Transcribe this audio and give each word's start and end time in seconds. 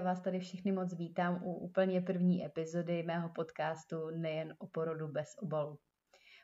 vás 0.00 0.20
tady 0.20 0.40
všechny 0.40 0.72
moc 0.72 0.94
vítám 0.94 1.42
u 1.44 1.54
úplně 1.54 2.00
první 2.00 2.46
epizody 2.46 3.02
mého 3.02 3.28
podcastu 3.28 4.10
Nejen 4.10 4.54
o 4.58 4.66
porodu 4.66 5.08
bez 5.08 5.28
obalu. 5.42 5.78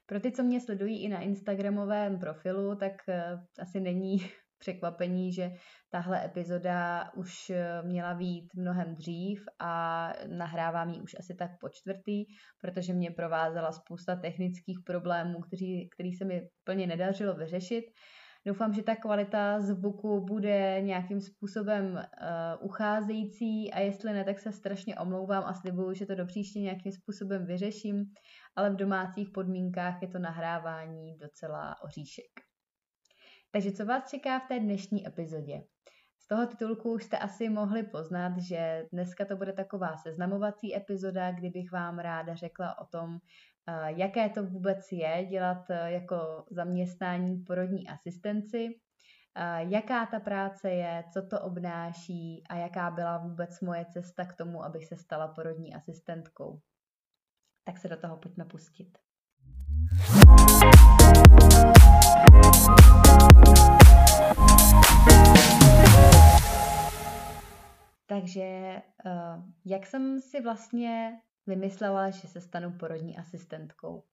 Pro 0.06 0.20
ty, 0.20 0.32
co 0.32 0.42
mě 0.42 0.60
sledují 0.60 1.04
i 1.04 1.08
na 1.08 1.20
Instagramovém 1.20 2.18
profilu, 2.18 2.76
tak 2.76 2.92
uh, 3.08 3.14
asi 3.60 3.80
není 3.80 4.18
překvapení, 4.58 5.32
že 5.32 5.50
tahle 5.90 6.24
epizoda 6.24 7.10
už 7.16 7.50
eh, 7.50 7.82
měla 7.82 8.14
být 8.14 8.54
mnohem 8.54 8.94
dřív 8.94 9.44
a 9.58 10.12
nahrávám 10.26 10.90
ji 10.90 11.00
už 11.00 11.16
asi 11.18 11.34
tak 11.34 11.50
po 11.60 11.68
čtvrtý, 11.68 12.24
protože 12.60 12.92
mě 12.92 13.10
provázela 13.10 13.72
spousta 13.72 14.16
technických 14.16 14.78
problémů, 14.86 15.40
který, 15.40 15.88
který 15.88 16.12
se 16.12 16.24
mi 16.24 16.48
plně 16.64 16.86
nedařilo 16.86 17.34
vyřešit. 17.34 17.84
Doufám, 18.46 18.74
že 18.74 18.82
ta 18.82 18.96
kvalita 18.96 19.60
zvuku 19.60 20.20
bude 20.20 20.80
nějakým 20.80 21.20
způsobem 21.20 21.94
uh, 21.94 22.66
ucházející 22.66 23.72
a 23.72 23.80
jestli 23.80 24.12
ne, 24.12 24.24
tak 24.24 24.38
se 24.38 24.52
strašně 24.52 24.96
omlouvám 24.96 25.44
a 25.44 25.54
slibuju, 25.54 25.94
že 25.94 26.06
to 26.06 26.14
do 26.14 26.26
příště 26.26 26.60
nějakým 26.60 26.92
způsobem 26.92 27.46
vyřeším, 27.46 28.04
ale 28.56 28.70
v 28.70 28.76
domácích 28.76 29.30
podmínkách 29.30 30.02
je 30.02 30.08
to 30.08 30.18
nahrávání 30.18 31.18
docela 31.18 31.82
oříšek. 31.82 32.30
Takže 33.50 33.72
co 33.72 33.86
vás 33.86 34.10
čeká 34.10 34.38
v 34.38 34.48
té 34.48 34.60
dnešní 34.60 35.06
epizodě? 35.06 35.62
Z 36.18 36.28
toho 36.28 36.46
titulku 36.46 36.92
už 36.92 37.04
jste 37.04 37.18
asi 37.18 37.48
mohli 37.48 37.82
poznat, 37.82 38.38
že 38.38 38.86
dneska 38.92 39.24
to 39.24 39.36
bude 39.36 39.52
taková 39.52 39.96
seznamovací 39.96 40.76
epizoda, 40.76 41.32
kdybych 41.32 41.72
vám 41.72 41.98
ráda 41.98 42.34
řekla 42.34 42.78
o 42.78 42.86
tom, 42.86 43.18
jaké 43.86 44.28
to 44.28 44.46
vůbec 44.46 44.92
je 44.92 45.26
dělat 45.26 45.70
eh, 45.70 45.92
jako 45.92 46.44
zaměstnání 46.50 47.36
porodní 47.38 47.88
asistenci, 47.88 48.80
eh, 49.36 49.64
jaká 49.68 50.06
ta 50.06 50.20
práce 50.20 50.70
je, 50.70 51.04
co 51.12 51.26
to 51.26 51.40
obnáší 51.40 52.44
a 52.48 52.56
jaká 52.56 52.90
byla 52.90 53.18
vůbec 53.18 53.60
moje 53.60 53.84
cesta 53.84 54.24
k 54.24 54.36
tomu, 54.36 54.64
abych 54.64 54.86
se 54.86 54.96
stala 54.96 55.28
porodní 55.28 55.74
asistentkou. 55.74 56.60
Tak 57.64 57.78
se 57.78 57.88
do 57.88 57.96
toho 57.96 58.16
pojďme 58.16 58.44
pustit. 58.44 58.98
Takže 68.06 68.82
uh, 69.04 69.44
jak 69.64 69.86
jsem 69.86 70.20
si 70.20 70.42
vlastně 70.42 71.20
vymyslela, 71.46 72.10
že 72.10 72.28
se 72.28 72.40
stanu 72.40 72.72
porodní 72.78 73.18
asistentkou? 73.18 74.04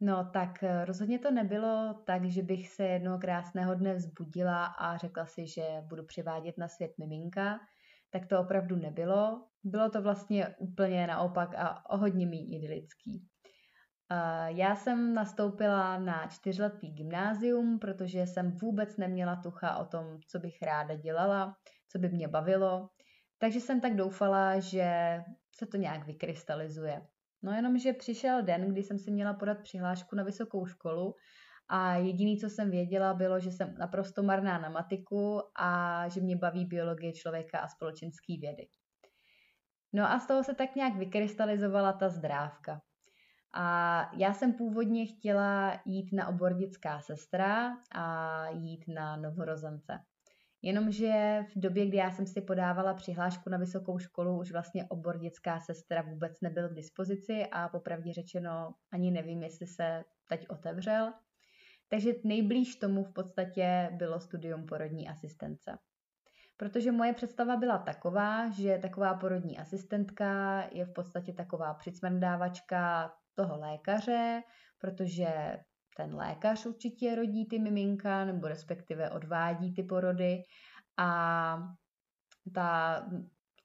No 0.00 0.30
tak 0.32 0.62
eh, 0.62 0.84
rozhodně 0.84 1.18
to 1.18 1.30
nebylo 1.30 2.02
tak, 2.06 2.24
že 2.24 2.42
bych 2.42 2.68
se 2.68 2.84
jednoho 2.84 3.18
krásného 3.18 3.74
dne 3.74 3.94
vzbudila 3.94 4.64
a 4.64 4.96
řekla 4.96 5.26
si, 5.26 5.46
že 5.46 5.62
budu 5.82 6.04
přivádět 6.04 6.58
na 6.58 6.68
svět 6.68 6.92
miminka. 6.98 7.60
Tak 8.10 8.26
to 8.26 8.40
opravdu 8.40 8.76
nebylo. 8.76 9.46
Bylo 9.64 9.90
to 9.90 10.02
vlastně 10.02 10.54
úplně 10.58 11.06
naopak 11.06 11.54
a 11.54 11.90
o 11.90 11.96
hodně 11.96 12.26
méně 12.26 12.56
idylický. 12.56 13.28
Já 14.46 14.76
jsem 14.76 15.14
nastoupila 15.14 15.98
na 15.98 16.26
čtyřletý 16.26 16.90
gymnázium, 16.90 17.78
protože 17.78 18.26
jsem 18.26 18.50
vůbec 18.50 18.96
neměla 18.96 19.36
tucha 19.36 19.76
o 19.76 19.84
tom, 19.84 20.18
co 20.28 20.38
bych 20.38 20.62
ráda 20.62 20.94
dělala, 20.94 21.56
co 21.88 21.98
by 21.98 22.08
mě 22.08 22.28
bavilo. 22.28 22.88
Takže 23.38 23.60
jsem 23.60 23.80
tak 23.80 23.96
doufala, 23.96 24.58
že 24.58 25.18
se 25.54 25.66
to 25.66 25.76
nějak 25.76 26.06
vykrystalizuje. 26.06 27.06
No 27.42 27.52
jenom, 27.52 27.78
že 27.78 27.92
přišel 27.92 28.42
den, 28.42 28.72
kdy 28.72 28.82
jsem 28.82 28.98
si 28.98 29.10
měla 29.10 29.34
podat 29.34 29.58
přihlášku 29.62 30.16
na 30.16 30.22
vysokou 30.22 30.66
školu 30.66 31.14
a 31.68 31.94
jediný, 31.94 32.38
co 32.38 32.50
jsem 32.50 32.70
věděla, 32.70 33.14
bylo, 33.14 33.40
že 33.40 33.50
jsem 33.50 33.74
naprosto 33.78 34.22
marná 34.22 34.58
na 34.58 34.68
matiku 34.68 35.42
a 35.56 36.08
že 36.08 36.20
mě 36.20 36.36
baví 36.36 36.64
biologie 36.64 37.12
člověka 37.12 37.58
a 37.58 37.68
společenský 37.68 38.38
vědy. 38.38 38.68
No 39.92 40.10
a 40.10 40.18
z 40.18 40.26
toho 40.26 40.44
se 40.44 40.54
tak 40.54 40.76
nějak 40.76 40.96
vykrystalizovala 40.96 41.92
ta 41.92 42.08
zdrávka. 42.08 42.80
A 43.54 44.10
já 44.16 44.34
jsem 44.34 44.52
původně 44.52 45.06
chtěla 45.06 45.80
jít 45.84 46.12
na 46.12 46.28
obor 46.28 46.54
dětská 46.54 47.00
sestra 47.00 47.76
a 47.94 48.46
jít 48.48 48.84
na 48.88 49.16
novorozence. 49.16 49.98
Jenomže 50.62 51.44
v 51.54 51.60
době, 51.60 51.86
kdy 51.86 51.96
já 51.96 52.10
jsem 52.10 52.26
si 52.26 52.40
podávala 52.40 52.94
přihlášku 52.94 53.50
na 53.50 53.58
vysokou 53.58 53.98
školu, 53.98 54.38
už 54.38 54.52
vlastně 54.52 54.84
obor 54.84 55.18
dětská 55.18 55.60
sestra 55.60 56.02
vůbec 56.02 56.40
nebyl 56.40 56.68
k 56.68 56.74
dispozici 56.74 57.46
a 57.52 57.68
popravdě 57.68 58.12
řečeno 58.12 58.74
ani 58.92 59.10
nevím, 59.10 59.42
jestli 59.42 59.66
se 59.66 60.04
teď 60.28 60.46
otevřel. 60.48 61.12
Takže 61.88 62.12
nejblíž 62.24 62.76
tomu 62.76 63.04
v 63.04 63.12
podstatě 63.12 63.90
bylo 63.92 64.20
studium 64.20 64.66
porodní 64.66 65.08
asistence. 65.08 65.78
Protože 66.56 66.92
moje 66.92 67.12
představa 67.12 67.56
byla 67.56 67.78
taková, 67.78 68.50
že 68.50 68.78
taková 68.78 69.14
porodní 69.14 69.58
asistentka 69.58 70.62
je 70.72 70.84
v 70.84 70.92
podstatě 70.92 71.32
taková 71.32 71.74
přicmrdávačka 71.74 73.12
toho 73.34 73.58
lékaře, 73.58 74.42
protože 74.78 75.58
ten 75.96 76.14
lékař 76.14 76.66
určitě 76.66 77.14
rodí 77.14 77.46
ty 77.46 77.58
miminka, 77.58 78.24
nebo 78.24 78.48
respektive 78.48 79.10
odvádí 79.10 79.74
ty 79.74 79.82
porody 79.82 80.42
a 80.96 81.58
ta 82.54 83.02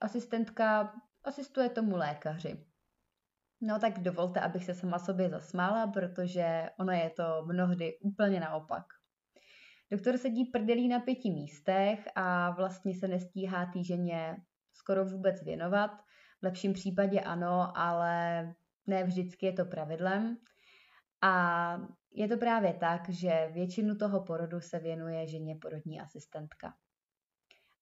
asistentka 0.00 0.92
asistuje 1.24 1.68
tomu 1.68 1.96
lékaři. 1.96 2.64
No 3.60 3.78
tak 3.78 3.98
dovolte, 3.98 4.40
abych 4.40 4.64
se 4.64 4.74
sama 4.74 4.98
sobě 4.98 5.30
zasmála, 5.30 5.86
protože 5.86 6.70
ono 6.78 6.92
je 6.92 7.10
to 7.10 7.44
mnohdy 7.46 7.98
úplně 7.98 8.40
naopak. 8.40 8.84
Doktor 9.90 10.18
sedí 10.18 10.44
prdelí 10.44 10.88
na 10.88 11.00
pěti 11.00 11.30
místech 11.30 12.08
a 12.14 12.50
vlastně 12.50 12.94
se 12.94 13.08
nestíhá 13.08 13.66
týženě 13.72 14.36
skoro 14.72 15.04
vůbec 15.04 15.42
věnovat. 15.42 15.90
V 16.40 16.42
lepším 16.42 16.72
případě 16.72 17.20
ano, 17.20 17.72
ale 17.74 18.42
ne 18.86 19.04
vždycky 19.04 19.46
je 19.46 19.52
to 19.52 19.64
pravidlem. 19.64 20.36
A 21.22 21.80
je 22.12 22.28
to 22.28 22.36
právě 22.36 22.74
tak, 22.74 23.08
že 23.08 23.50
většinu 23.52 23.96
toho 23.96 24.24
porodu 24.24 24.60
se 24.60 24.78
věnuje 24.78 25.26
ženě 25.26 25.56
porodní 25.60 26.00
asistentka. 26.00 26.74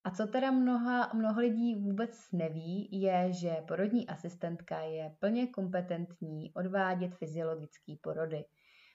A 0.04 0.10
co 0.10 0.26
teda 0.26 0.50
mnoha, 0.50 1.10
mnoho 1.14 1.40
lidí 1.40 1.74
vůbec 1.74 2.10
neví, 2.32 2.88
je, 2.92 3.32
že 3.32 3.56
porodní 3.68 4.08
asistentka 4.08 4.80
je 4.80 5.16
plně 5.18 5.46
kompetentní 5.46 6.52
odvádět 6.54 7.14
fyziologické 7.14 7.94
porody. 8.00 8.44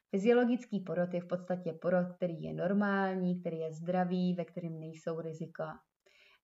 Fyziologický 0.09 0.79
porod 0.79 1.13
je 1.13 1.21
v 1.21 1.27
podstatě 1.27 1.73
porod, 1.73 2.07
který 2.15 2.43
je 2.43 2.53
normální, 2.53 3.39
který 3.39 3.59
je 3.59 3.73
zdravý, 3.73 4.33
ve 4.33 4.45
kterém 4.45 4.79
nejsou 4.79 5.21
rizika. 5.21 5.79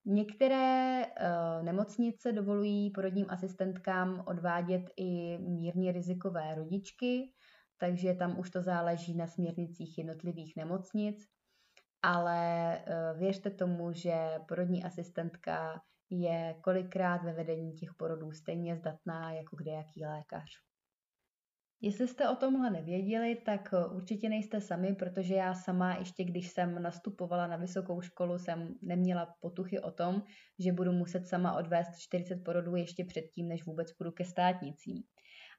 Některé 0.05 1.05
uh, 1.05 1.65
nemocnice 1.65 2.31
dovolují 2.31 2.91
porodním 2.91 3.25
asistentkám 3.29 4.23
odvádět 4.27 4.83
i 4.97 5.37
mírně 5.37 5.91
rizikové 5.91 6.55
rodičky, 6.55 7.33
takže 7.79 8.13
tam 8.13 8.39
už 8.39 8.49
to 8.49 8.61
záleží 8.61 9.15
na 9.15 9.27
směrnicích 9.27 9.97
jednotlivých 9.97 10.55
nemocnic, 10.55 11.27
ale 12.01 12.77
uh, 12.77 13.19
věřte 13.19 13.49
tomu, 13.49 13.93
že 13.93 14.39
porodní 14.47 14.83
asistentka 14.83 15.81
je 16.09 16.55
kolikrát 16.61 17.23
ve 17.23 17.33
vedení 17.33 17.73
těch 17.73 17.93
porodů 17.93 18.31
stejně 18.31 18.75
zdatná 18.75 19.31
jako 19.31 19.55
kdejaký 19.55 20.05
lékař. 20.05 20.49
Jestli 21.81 22.07
jste 22.07 22.29
o 22.29 22.35
tomhle 22.35 22.69
nevěděli, 22.69 23.35
tak 23.35 23.73
eh, 23.73 23.85
určitě 23.85 24.29
nejste 24.29 24.61
sami, 24.61 24.95
protože 24.95 25.35
já 25.35 25.53
sama, 25.53 25.95
ještě 25.95 26.23
když 26.23 26.49
jsem 26.49 26.81
nastupovala 26.81 27.47
na 27.47 27.57
vysokou 27.57 28.01
školu, 28.01 28.39
jsem 28.39 28.75
neměla 28.81 29.35
potuchy 29.39 29.79
o 29.79 29.91
tom, 29.91 30.23
že 30.59 30.71
budu 30.71 30.91
muset 30.91 31.27
sama 31.27 31.57
odvést 31.57 31.99
40 31.99 32.35
porodů 32.35 32.75
ještě 32.75 33.05
předtím, 33.05 33.47
než 33.47 33.65
vůbec 33.65 33.93
půjdu 33.93 34.11
ke 34.11 34.25
státnicím. 34.25 35.03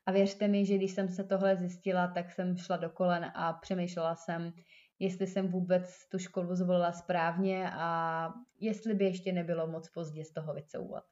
A 0.08 0.12
věřte 0.12 0.48
mi, 0.48 0.66
že 0.66 0.76
když 0.76 0.92
jsem 0.92 1.08
se 1.08 1.24
tohle 1.24 1.56
zjistila, 1.56 2.08
tak 2.08 2.32
jsem 2.32 2.56
šla 2.56 2.76
do 2.76 2.90
kolen 2.90 3.32
a 3.34 3.52
přemýšlela 3.52 4.14
jsem, 4.14 4.52
jestli 4.98 5.26
jsem 5.26 5.48
vůbec 5.48 6.08
tu 6.08 6.18
školu 6.18 6.54
zvolila 6.54 6.92
správně 6.92 7.70
a 7.72 8.32
jestli 8.60 8.94
by 8.94 9.04
ještě 9.04 9.32
nebylo 9.32 9.66
moc 9.66 9.88
pozdě 9.88 10.24
z 10.24 10.32
toho 10.32 10.54
vycouvat. 10.54 11.04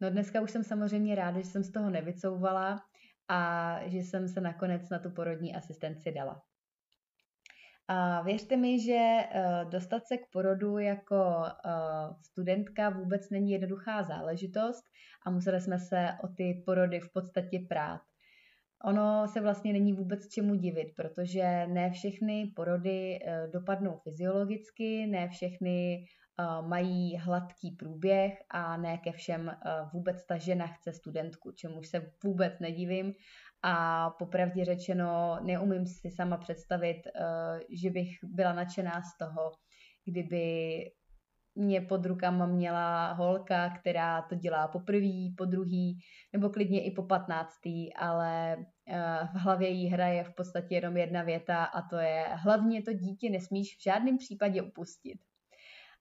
No 0.00 0.10
dneska 0.10 0.40
už 0.40 0.50
jsem 0.50 0.64
samozřejmě 0.64 1.14
ráda, 1.14 1.40
že 1.40 1.46
jsem 1.46 1.62
z 1.62 1.72
toho 1.72 1.90
nevycouvala, 1.90 2.80
a 3.28 3.78
že 3.86 3.98
jsem 3.98 4.28
se 4.28 4.40
nakonec 4.40 4.88
na 4.90 4.98
tu 4.98 5.10
porodní 5.10 5.54
asistenci 5.54 6.12
dala. 6.12 6.42
A 7.88 8.22
věřte 8.22 8.56
mi, 8.56 8.80
že 8.80 8.98
eh, 8.98 9.64
dostat 9.64 10.06
se 10.06 10.16
k 10.16 10.30
porodu 10.32 10.78
jako 10.78 11.44
eh, 11.46 11.70
studentka 12.22 12.90
vůbec 12.90 13.30
není 13.30 13.50
jednoduchá 13.50 14.02
záležitost 14.02 14.84
a 15.26 15.30
museli 15.30 15.60
jsme 15.60 15.78
se 15.78 16.08
o 16.22 16.28
ty 16.28 16.62
porody 16.66 17.00
v 17.00 17.12
podstatě 17.12 17.58
prát. 17.68 18.00
Ono 18.84 19.28
se 19.28 19.40
vlastně 19.40 19.72
není 19.72 19.92
vůbec 19.92 20.28
čemu 20.28 20.54
divit, 20.54 20.94
protože 20.96 21.66
ne 21.66 21.90
všechny 21.90 22.52
porody 22.56 23.18
eh, 23.24 23.48
dopadnou 23.52 23.96
fyziologicky, 23.96 25.06
ne 25.06 25.28
všechny 25.28 26.04
mají 26.60 27.16
hladký 27.16 27.70
průběh 27.70 28.42
a 28.50 28.76
ne 28.76 28.98
ke 28.98 29.12
všem 29.12 29.56
vůbec 29.92 30.26
ta 30.26 30.38
žena 30.38 30.66
chce 30.66 30.92
studentku, 30.92 31.52
čemuž 31.52 31.88
se 31.88 32.12
vůbec 32.24 32.58
nedivím 32.60 33.14
a 33.66 34.10
popravdě 34.10 34.64
řečeno 34.64 35.38
neumím 35.42 35.86
si 35.86 36.10
sama 36.10 36.36
představit, 36.36 37.02
že 37.82 37.90
bych 37.90 38.08
byla 38.22 38.52
nadšená 38.52 39.02
z 39.02 39.18
toho, 39.18 39.52
kdyby 40.04 40.76
mě 41.54 41.80
pod 41.80 42.06
rukama 42.06 42.46
měla 42.46 43.12
holka, 43.12 43.70
která 43.70 44.22
to 44.22 44.34
dělá 44.34 44.68
po 44.68 44.80
prvý, 44.80 45.34
po 45.38 45.44
druhý, 45.44 45.98
nebo 46.32 46.50
klidně 46.50 46.84
i 46.84 46.90
po 46.90 47.02
patnáctý, 47.02 47.94
ale 47.94 48.56
eh, 48.88 49.28
v 49.32 49.36
hlavě 49.36 49.68
jí 49.68 49.88
hraje 49.88 50.24
v 50.24 50.34
podstatě 50.34 50.74
jenom 50.74 50.96
jedna 50.96 51.22
věta 51.22 51.64
a 51.64 51.88
to 51.88 51.96
je 51.96 52.26
hlavně 52.32 52.82
to 52.82 52.92
dítě 52.92 53.30
nesmíš 53.30 53.76
v 53.76 53.82
žádném 53.82 54.18
případě 54.18 54.62
upustit. 54.62 55.18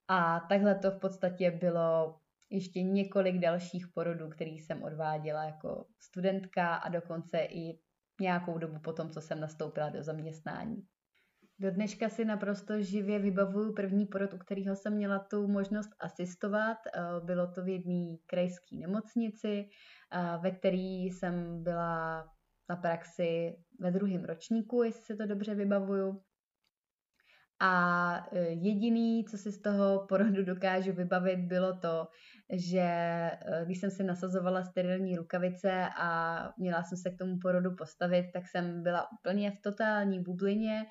A 0.08 0.40
takhle 0.40 0.76
to 0.76 0.92
v 0.92 1.00
podstatě 1.00 1.52
bylo 1.52 2.16
ještě 2.54 2.84
několik 2.84 3.40
dalších 3.40 3.88
porodů, 3.94 4.30
který 4.30 4.60
jsem 4.60 4.84
odváděla 4.84 5.44
jako 5.44 5.86
studentka 6.00 6.76
a 6.76 6.90
dokonce 6.90 7.40
i 7.40 7.80
nějakou 8.22 8.58
dobu 8.58 8.80
potom, 8.80 9.10
co 9.10 9.22
jsem 9.22 9.40
nastoupila 9.40 9.90
do 9.90 10.04
zaměstnání. 10.04 10.84
Do 11.60 11.72
dneška 11.72 12.10
si 12.10 12.26
naprosto 12.26 12.82
živě 12.82 13.20
vybavuju 13.20 13.74
první 13.74 14.06
porod, 14.06 14.34
u 14.34 14.38
kterého 14.38 14.76
jsem 14.76 14.94
měla 14.94 15.20
tu 15.20 15.48
možnost 15.48 15.90
asistovat. 16.00 16.78
Eh, 16.88 17.02
bylo 17.26 17.48
to 17.48 17.64
v 17.64 17.68
jedné 17.68 18.18
krajské 18.26 18.76
nemocnici, 18.76 19.70
eh, 20.12 20.38
ve 20.42 20.52
které 20.52 21.08
jsem 21.10 21.64
byla 21.64 22.26
na 22.70 22.76
praxi 22.76 23.56
ve 23.80 23.92
druhém 23.92 24.24
ročníku, 24.24 24.84
jestli 24.84 25.04
se 25.04 25.16
to 25.16 25.26
dobře 25.26 25.56
vybavuju. 25.56 26.22
A 27.60 28.28
e, 28.32 28.40
jediný, 28.40 29.26
co 29.26 29.38
si 29.38 29.52
z 29.52 29.62
toho 29.62 30.06
porodu 30.10 30.44
dokážu 30.44 30.94
vybavit, 30.94 31.40
bylo 31.40 31.80
to, 31.80 32.08
že 32.54 32.80
e, 32.80 33.66
když 33.66 33.80
jsem 33.80 33.92
si 33.92 34.04
nasazovala 34.04 34.64
sterilní 34.64 35.18
rukavice 35.18 35.88
a 35.98 36.54
měla 36.58 36.84
jsem 36.84 36.98
se 36.98 37.10
k 37.10 37.18
tomu 37.18 37.40
porodu 37.40 37.76
postavit, 37.76 38.32
tak 38.34 38.48
jsem 38.48 38.84
byla 38.84 39.12
úplně 39.12 39.52
v 39.52 39.62
totální 39.62 40.24
bublině. 40.24 40.86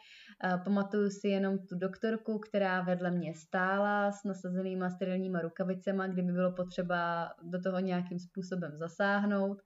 Pamatuju 0.64 1.10
si 1.10 1.28
jenom 1.28 1.58
tu 1.58 1.78
doktorku, 1.78 2.38
která 2.38 2.82
vedle 2.82 3.10
mě 3.10 3.34
stála 3.34 4.12
s 4.12 4.24
nasazenýma 4.24 4.90
sterilníma 4.90 5.40
rukavicema, 5.40 6.06
kdyby 6.06 6.32
bylo 6.32 6.52
potřeba 6.52 7.30
do 7.42 7.60
toho 7.60 7.80
nějakým 7.80 8.18
způsobem 8.18 8.76
zasáhnout. 8.76 9.62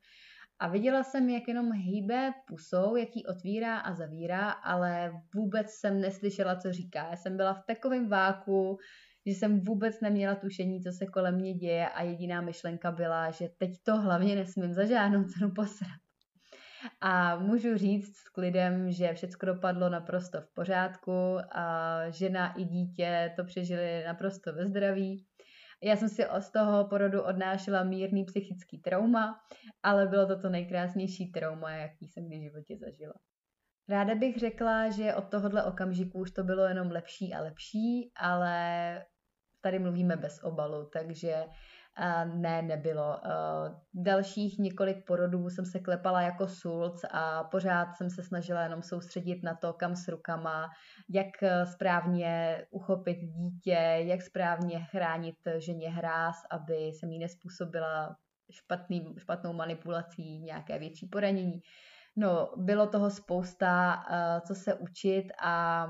A 0.58 0.68
viděla 0.68 1.02
jsem, 1.02 1.28
jak 1.28 1.48
jenom 1.48 1.72
hýbe 1.72 2.32
pusou, 2.46 2.96
jak 2.96 3.16
ji 3.16 3.24
otvírá 3.24 3.78
a 3.78 3.94
zavírá, 3.94 4.50
ale 4.50 5.12
vůbec 5.34 5.70
jsem 5.70 6.00
neslyšela, 6.00 6.56
co 6.56 6.72
říká. 6.72 7.08
Já 7.10 7.16
jsem 7.16 7.36
byla 7.36 7.54
v 7.54 7.64
takovém 7.66 8.08
váku, 8.08 8.78
že 9.26 9.32
jsem 9.32 9.60
vůbec 9.60 10.00
neměla 10.00 10.34
tušení, 10.34 10.82
co 10.82 10.92
se 10.92 11.06
kolem 11.06 11.34
mě 11.34 11.54
děje 11.54 11.88
a 11.88 12.02
jediná 12.02 12.40
myšlenka 12.40 12.92
byla, 12.92 13.30
že 13.30 13.48
teď 13.58 13.70
to 13.82 14.00
hlavně 14.00 14.36
nesmím 14.36 14.74
za 14.74 14.84
žádnou 14.84 15.24
cenu 15.24 15.50
posrat. 15.50 15.98
A 17.00 17.36
můžu 17.38 17.76
říct 17.76 18.16
s 18.16 18.28
klidem, 18.28 18.90
že 18.90 19.14
všechno 19.14 19.54
dopadlo 19.54 19.88
naprosto 19.88 20.40
v 20.40 20.54
pořádku 20.54 21.38
a 21.52 22.00
žena 22.10 22.52
i 22.52 22.64
dítě 22.64 23.32
to 23.36 23.44
přežili 23.44 24.04
naprosto 24.06 24.52
ve 24.52 24.66
zdraví. 24.66 25.26
Já 25.82 25.96
jsem 25.96 26.08
si 26.08 26.24
z 26.38 26.50
toho 26.50 26.84
porodu 26.84 27.22
odnášela 27.22 27.84
mírný 27.84 28.24
psychický 28.24 28.78
trauma, 28.78 29.40
ale 29.82 30.06
bylo 30.06 30.26
to 30.26 30.38
to 30.40 30.48
nejkrásnější 30.48 31.32
trauma, 31.32 31.70
jaký 31.70 32.08
jsem 32.08 32.28
v 32.28 32.42
životě 32.42 32.76
zažila. 32.76 33.14
Ráda 33.88 34.14
bych 34.14 34.36
řekla, 34.36 34.90
že 34.90 35.14
od 35.14 35.24
tohohle 35.28 35.64
okamžiku 35.64 36.18
už 36.18 36.30
to 36.30 36.44
bylo 36.44 36.64
jenom 36.64 36.90
lepší 36.90 37.34
a 37.34 37.42
lepší, 37.42 38.12
ale 38.16 39.04
tady 39.60 39.78
mluvíme 39.78 40.16
bez 40.16 40.40
obalu, 40.42 40.88
takže 40.92 41.44
ne, 42.24 42.62
nebylo. 42.62 43.20
Dalších 43.94 44.58
několik 44.58 45.06
porodů 45.06 45.50
jsem 45.50 45.66
se 45.66 45.78
klepala 45.80 46.20
jako 46.22 46.48
sulc 46.48 47.04
a 47.10 47.44
pořád 47.44 47.96
jsem 47.96 48.10
se 48.10 48.22
snažila 48.22 48.62
jenom 48.62 48.82
soustředit 48.82 49.42
na 49.42 49.54
to, 49.54 49.72
kam 49.72 49.96
s 49.96 50.08
rukama, 50.08 50.68
jak 51.08 51.42
e, 51.42 51.66
správně 51.66 52.62
uchopit 52.70 53.18
dítě, 53.18 53.78
jak 53.98 54.22
správně 54.22 54.84
chránit 54.84 55.36
ženě 55.58 55.90
hráz, 55.90 56.36
aby 56.50 56.92
se 57.00 57.06
mi 57.06 57.18
nespůsobila 57.18 58.16
špatný, 58.50 59.14
špatnou 59.18 59.52
manipulací 59.52 60.40
nějaké 60.40 60.78
větší 60.78 61.08
poranění. 61.08 61.60
No, 62.16 62.50
bylo 62.56 62.86
toho 62.86 63.10
spousta, 63.10 64.02
e, 64.10 64.40
co 64.40 64.54
se 64.54 64.74
učit 64.74 65.26
a 65.42 65.86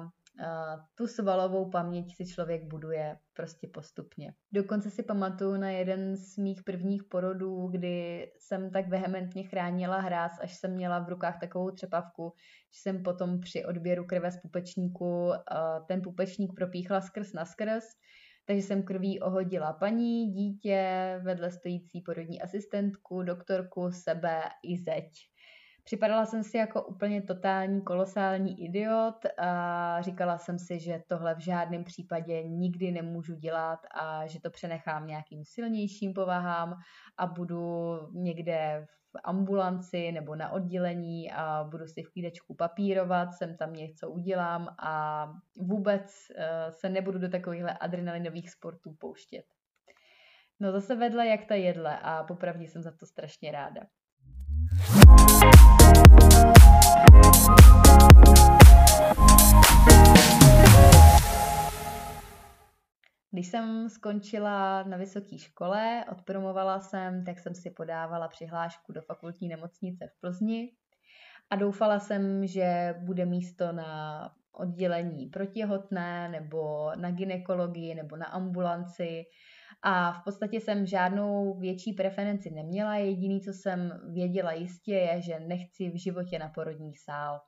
tu 0.94 1.06
svalovou 1.06 1.70
paměť 1.70 2.16
si 2.16 2.26
člověk 2.26 2.64
buduje 2.64 3.16
prostě 3.34 3.68
postupně. 3.68 4.34
Dokonce 4.52 4.90
si 4.90 5.02
pamatuju 5.02 5.56
na 5.56 5.70
jeden 5.70 6.16
z 6.16 6.36
mých 6.36 6.62
prvních 6.62 7.04
porodů, 7.04 7.66
kdy 7.66 8.26
jsem 8.38 8.70
tak 8.70 8.88
vehementně 8.88 9.44
chránila 9.44 10.00
hráz, 10.00 10.32
až 10.40 10.56
jsem 10.56 10.74
měla 10.74 10.98
v 10.98 11.08
rukách 11.08 11.40
takovou 11.40 11.70
třepavku, 11.70 12.32
že 12.74 12.80
jsem 12.80 13.02
potom 13.02 13.40
při 13.40 13.64
odběru 13.64 14.04
krve 14.04 14.30
z 14.30 14.40
pupečníku 14.40 15.30
ten 15.88 16.02
pupečník 16.02 16.54
propíchla 16.56 17.00
skrz 17.00 17.32
na 17.32 17.44
skrz, 17.44 17.84
takže 18.44 18.62
jsem 18.62 18.82
krví 18.82 19.20
ohodila 19.20 19.72
paní, 19.72 20.32
dítě, 20.32 21.20
vedle 21.22 21.50
stojící 21.50 22.00
porodní 22.00 22.42
asistentku, 22.42 23.22
doktorku, 23.22 23.90
sebe 23.90 24.42
i 24.62 24.78
zeď. 24.78 25.12
Připadala 25.86 26.26
jsem 26.26 26.42
si 26.42 26.56
jako 26.56 26.82
úplně 26.82 27.22
totální 27.22 27.82
kolosální 27.82 28.64
idiot 28.64 29.26
a 29.38 30.02
říkala 30.02 30.38
jsem 30.38 30.58
si, 30.58 30.78
že 30.78 31.02
tohle 31.08 31.34
v 31.34 31.38
žádném 31.38 31.84
případě 31.84 32.42
nikdy 32.42 32.92
nemůžu 32.92 33.34
dělat 33.34 33.78
a 33.90 34.26
že 34.26 34.40
to 34.40 34.50
přenechám 34.50 35.06
nějakým 35.06 35.44
silnějším 35.44 36.14
povahám 36.14 36.74
a 37.18 37.26
budu 37.26 37.98
někde 38.12 38.86
v 38.88 39.20
ambulanci 39.24 40.12
nebo 40.12 40.34
na 40.34 40.50
oddělení 40.50 41.32
a 41.32 41.64
budu 41.70 41.86
si 41.86 42.02
v 42.02 42.10
klídečku 42.10 42.54
papírovat, 42.54 43.34
sem 43.34 43.56
tam 43.56 43.72
něco 43.72 44.10
udělám 44.10 44.68
a 44.78 45.26
vůbec 45.58 46.12
eh, 46.36 46.72
se 46.72 46.88
nebudu 46.88 47.18
do 47.18 47.28
takovýchhle 47.28 47.78
adrenalinových 47.78 48.50
sportů 48.50 48.94
pouštět. 48.98 49.44
No 50.60 50.72
zase 50.72 50.96
vedle 50.96 51.26
jak 51.26 51.44
ta 51.44 51.54
jedle 51.54 51.98
a 51.98 52.24
popravdě 52.24 52.68
jsem 52.68 52.82
za 52.82 52.90
to 52.90 53.06
strašně 53.06 53.52
ráda. 53.52 53.80
Když 63.30 63.46
jsem 63.46 63.88
skončila 63.88 64.82
na 64.82 64.96
vysoké 64.96 65.38
škole, 65.38 66.04
odpromovala 66.12 66.80
jsem, 66.80 67.24
tak 67.24 67.38
jsem 67.38 67.54
si 67.54 67.70
podávala 67.70 68.28
přihlášku 68.28 68.92
do 68.92 69.02
fakultní 69.02 69.48
nemocnice 69.48 70.06
v 70.06 70.20
Plzni 70.20 70.72
a 71.50 71.56
doufala 71.56 72.00
jsem, 72.00 72.46
že 72.46 72.94
bude 72.98 73.26
místo 73.26 73.72
na 73.72 74.20
oddělení 74.52 75.26
protěhotné 75.26 76.28
nebo 76.28 76.90
na 76.96 77.10
ginekologii 77.10 77.94
nebo 77.94 78.16
na 78.16 78.26
ambulanci 78.26 79.24
a 79.88 80.12
v 80.12 80.24
podstatě 80.24 80.60
jsem 80.60 80.86
žádnou 80.86 81.58
větší 81.58 81.92
preferenci 81.92 82.50
neměla. 82.50 82.96
Jediný, 82.96 83.40
co 83.40 83.52
jsem 83.52 84.00
věděla 84.12 84.52
jistě, 84.52 84.94
je, 84.94 85.22
že 85.22 85.40
nechci 85.40 85.90
v 85.90 86.02
životě 86.02 86.38
na 86.38 86.48
porodní 86.48 86.94
sál. 86.94 87.40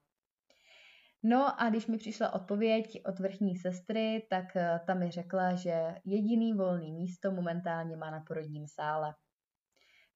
No 1.23 1.61
a 1.61 1.71
když 1.71 1.87
mi 1.87 1.99
přišla 1.99 2.33
odpověď 2.33 3.01
od 3.07 3.19
vrchní 3.19 3.57
sestry, 3.57 4.27
tak 4.31 4.57
eh, 4.57 4.81
ta 4.87 4.95
mi 4.95 5.11
řekla, 5.11 5.55
že 5.55 5.95
jediný 6.05 6.53
volný 6.55 6.93
místo 6.93 7.31
momentálně 7.33 7.97
má 7.97 8.11
na 8.11 8.21
porodním 8.21 8.67
sále. 8.69 9.15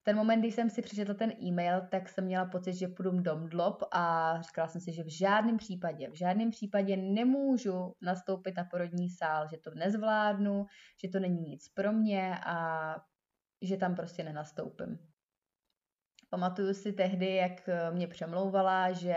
Ten 0.05 0.17
moment, 0.17 0.41
kdy 0.41 0.53
jsem 0.53 0.71
si 0.71 0.83
přečetla 0.83 1.15
ten 1.15 1.33
e-mail, 1.43 1.81
tak 1.91 2.09
jsem 2.09 2.25
měla 2.25 2.47
pocit, 2.47 2.75
že 2.75 2.89
půjdu 2.89 3.21
dom 3.21 3.49
dlop 3.49 3.83
a 3.93 4.35
říkala 4.43 4.69
jsem 4.69 4.81
si, 4.81 4.93
že 4.93 5.03
v 5.03 5.19
žádném 5.19 5.57
případě, 5.57 6.11
v 6.11 6.15
žádném 6.15 6.51
případě 6.51 6.97
nemůžu 6.97 7.95
nastoupit 8.03 8.57
na 8.57 8.65
porodní 8.65 9.11
sál, 9.11 9.49
že 9.49 9.57
to 9.57 9.71
nezvládnu, 9.75 10.67
že 11.03 11.09
to 11.09 11.21
není 11.21 11.41
nic 11.41 11.69
pro 11.69 11.93
mě 11.93 12.39
a 12.47 12.97
že 13.63 13.77
tam 13.77 13.95
prostě 13.95 14.25
nenastoupím. 14.25 15.12
Pamatuju 16.33 16.75
si 16.75 16.93
tehdy, 16.93 17.35
jak 17.35 17.69
eh, 17.69 17.91
mě 17.91 18.07
přemlouvala, 18.07 18.93
že 18.93 19.17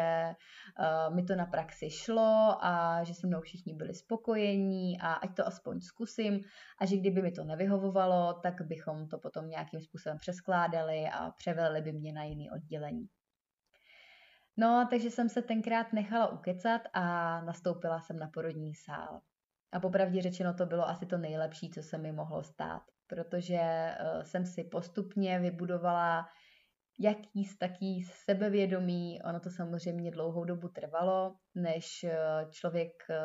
uh, 0.79 1.15
mi 1.15 1.24
to 1.24 1.36
na 1.36 1.45
praxi 1.45 1.89
šlo 1.89 2.57
a 2.62 3.03
že 3.03 3.13
se 3.13 3.27
mnou 3.27 3.41
všichni 3.41 3.74
byli 3.74 3.93
spokojení 3.93 5.01
a 5.01 5.13
ať 5.13 5.36
to 5.36 5.48
aspoň 5.48 5.81
zkusím 5.81 6.43
a 6.79 6.86
že 6.86 6.98
kdyby 6.98 7.22
mi 7.22 7.31
to 7.31 7.43
nevyhovovalo, 7.43 8.34
tak 8.43 8.62
bychom 8.62 9.07
to 9.07 9.17
potom 9.17 9.50
nějakým 9.50 9.81
způsobem 9.81 10.17
přeskládali 10.17 11.05
a 11.13 11.31
převelili 11.31 11.81
by 11.81 11.93
mě 11.93 12.13
na 12.13 12.24
jiný 12.24 12.51
oddělení. 12.51 13.07
No, 14.57 14.88
takže 14.89 15.10
jsem 15.10 15.29
se 15.29 15.41
tenkrát 15.41 15.93
nechala 15.93 16.31
ukecat 16.31 16.81
a 16.93 17.41
nastoupila 17.41 18.01
jsem 18.01 18.19
na 18.19 18.27
porodní 18.27 18.75
sál. 18.75 19.22
A 19.72 19.79
popravdě 19.79 20.22
řečeno 20.22 20.53
to 20.53 20.65
bylo 20.65 20.89
asi 20.89 21.05
to 21.05 21.17
nejlepší, 21.17 21.69
co 21.69 21.84
se 21.84 21.98
mi 21.98 22.12
mohlo 22.12 22.43
stát, 22.43 22.81
protože 23.07 23.60
uh, 23.60 24.24
jsem 24.24 24.45
si 24.45 24.63
postupně 24.63 25.39
vybudovala 25.39 26.27
jaký 26.99 27.49
taký 27.59 28.03
sebevědomí, 28.03 29.21
ono 29.23 29.39
to 29.39 29.49
samozřejmě 29.49 30.11
dlouhou 30.11 30.45
dobu 30.45 30.67
trvalo, 30.67 31.35
než 31.55 32.03
eh, 32.03 32.17
člověk 32.49 32.91
eh, 33.09 33.15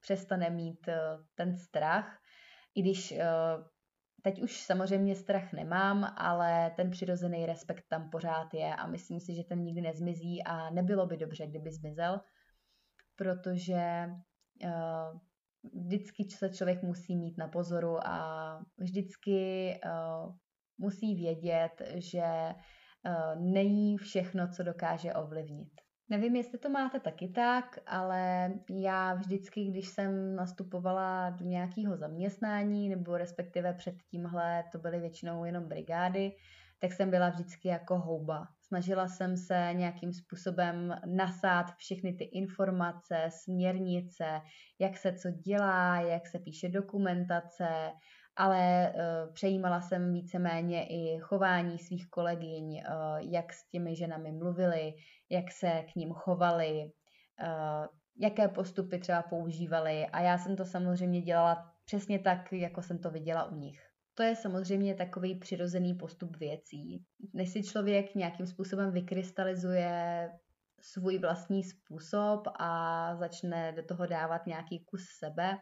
přestane 0.00 0.50
mít 0.50 0.88
eh, 0.88 1.00
ten 1.34 1.56
strach, 1.56 2.18
i 2.74 2.82
když 2.82 3.14
teď 4.22 4.42
už 4.42 4.62
samozřejmě 4.62 5.16
strach 5.16 5.52
nemám, 5.52 6.14
ale 6.16 6.70
ten 6.76 6.90
přirozený 6.90 7.46
respekt 7.46 7.84
tam 7.88 8.10
pořád 8.10 8.54
je 8.54 8.74
a 8.74 8.86
myslím 8.86 9.20
si, 9.20 9.34
že 9.34 9.44
ten 9.44 9.62
nikdy 9.62 9.80
nezmizí 9.80 10.42
a 10.44 10.70
nebylo 10.70 11.06
by 11.06 11.16
dobře, 11.16 11.46
kdyby 11.46 11.72
zmizel, 11.72 12.20
protože 13.16 14.08
vždycky 15.74 16.24
se 16.24 16.50
člověk 16.50 16.82
musí 16.82 17.16
mít 17.16 17.38
na 17.38 17.48
pozoru 17.48 18.06
a 18.06 18.58
vždycky 18.78 19.74
musí 20.78 21.14
vědět, 21.14 21.82
že 21.94 22.54
není 23.38 23.98
všechno, 23.98 24.48
co 24.48 24.62
dokáže 24.62 25.14
ovlivnit. 25.14 25.68
Nevím, 26.10 26.36
jestli 26.36 26.58
to 26.58 26.68
máte 26.68 27.00
taky 27.00 27.28
tak, 27.28 27.78
ale 27.86 28.52
já 28.70 29.14
vždycky, 29.14 29.64
když 29.64 29.88
jsem 29.88 30.36
nastupovala 30.36 31.30
do 31.30 31.44
nějakého 31.44 31.96
zaměstnání, 31.96 32.88
nebo 32.88 33.16
respektive 33.16 33.74
před 33.74 33.94
tímhle, 34.10 34.64
to 34.72 34.78
byly 34.78 35.00
většinou 35.00 35.44
jenom 35.44 35.68
brigády, 35.68 36.32
tak 36.80 36.92
jsem 36.92 37.10
byla 37.10 37.28
vždycky 37.28 37.68
jako 37.68 37.98
houba. 37.98 38.48
Snažila 38.62 39.08
jsem 39.08 39.36
se 39.36 39.70
nějakým 39.72 40.12
způsobem 40.12 41.00
nasát 41.06 41.66
všechny 41.76 42.12
ty 42.12 42.24
informace, 42.24 43.24
směrnice, 43.28 44.40
jak 44.78 44.96
se 44.96 45.12
co 45.12 45.30
dělá, 45.30 46.00
jak 46.00 46.26
se 46.26 46.38
píše 46.38 46.68
dokumentace, 46.68 47.68
ale 48.38 48.92
uh, 48.94 49.32
přejímala 49.32 49.80
jsem 49.80 50.12
víceméně 50.12 50.86
i 50.86 51.18
chování 51.20 51.78
svých 51.78 52.10
kolegyň, 52.10 52.70
uh, 52.70 52.82
jak 53.18 53.52
s 53.52 53.68
těmi 53.68 53.96
ženami 53.96 54.32
mluvili, 54.32 54.94
jak 55.30 55.52
se 55.52 55.84
k 55.92 55.96
ním 55.96 56.12
chovali, 56.12 56.90
uh, 57.42 57.86
jaké 58.20 58.48
postupy 58.48 58.98
třeba 58.98 59.22
používali 59.22 60.06
a 60.06 60.20
já 60.20 60.38
jsem 60.38 60.56
to 60.56 60.64
samozřejmě 60.64 61.22
dělala 61.22 61.72
přesně 61.84 62.18
tak, 62.18 62.52
jako 62.52 62.82
jsem 62.82 62.98
to 62.98 63.10
viděla 63.10 63.44
u 63.44 63.54
nich. 63.54 63.80
To 64.14 64.22
je 64.22 64.36
samozřejmě 64.36 64.94
takový 64.94 65.34
přirozený 65.34 65.94
postup 65.94 66.36
věcí. 66.36 67.04
Než 67.34 67.50
si 67.50 67.62
člověk 67.62 68.14
nějakým 68.14 68.46
způsobem 68.46 68.92
vykrystalizuje 68.92 70.28
svůj 70.80 71.18
vlastní 71.18 71.64
způsob 71.64 72.48
a 72.58 73.16
začne 73.16 73.72
do 73.72 73.82
toho 73.82 74.06
dávat 74.06 74.46
nějaký 74.46 74.84
kus 74.84 75.04
sebe, 75.18 75.58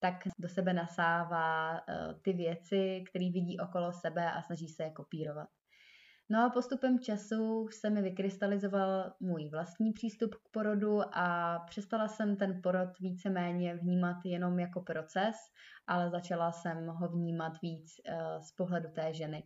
tak 0.00 0.14
do 0.38 0.48
sebe 0.48 0.72
nasává 0.72 1.76
eh, 1.76 2.14
ty 2.22 2.32
věci, 2.32 3.04
které 3.10 3.24
vidí 3.24 3.58
okolo 3.60 3.92
sebe 3.92 4.32
a 4.32 4.42
snaží 4.42 4.68
se 4.68 4.82
je 4.82 4.90
kopírovat. 4.90 5.48
No 6.32 6.44
a 6.44 6.50
postupem 6.50 6.98
času 6.98 7.68
se 7.68 7.90
mi 7.90 8.02
vykrystalizoval 8.02 9.12
můj 9.20 9.48
vlastní 9.48 9.92
přístup 9.92 10.34
k 10.34 10.48
porodu 10.50 11.00
a 11.12 11.58
přestala 11.68 12.08
jsem 12.08 12.36
ten 12.36 12.60
porod 12.62 12.98
víceméně 13.00 13.74
vnímat 13.74 14.16
jenom 14.24 14.58
jako 14.58 14.80
proces, 14.80 15.36
ale 15.86 16.10
začala 16.10 16.52
jsem 16.52 16.86
ho 16.86 17.08
vnímat 17.08 17.52
víc 17.62 17.92
eh, 18.06 18.40
z 18.40 18.52
pohledu 18.52 18.88
té 18.94 19.14
ženy. 19.14 19.44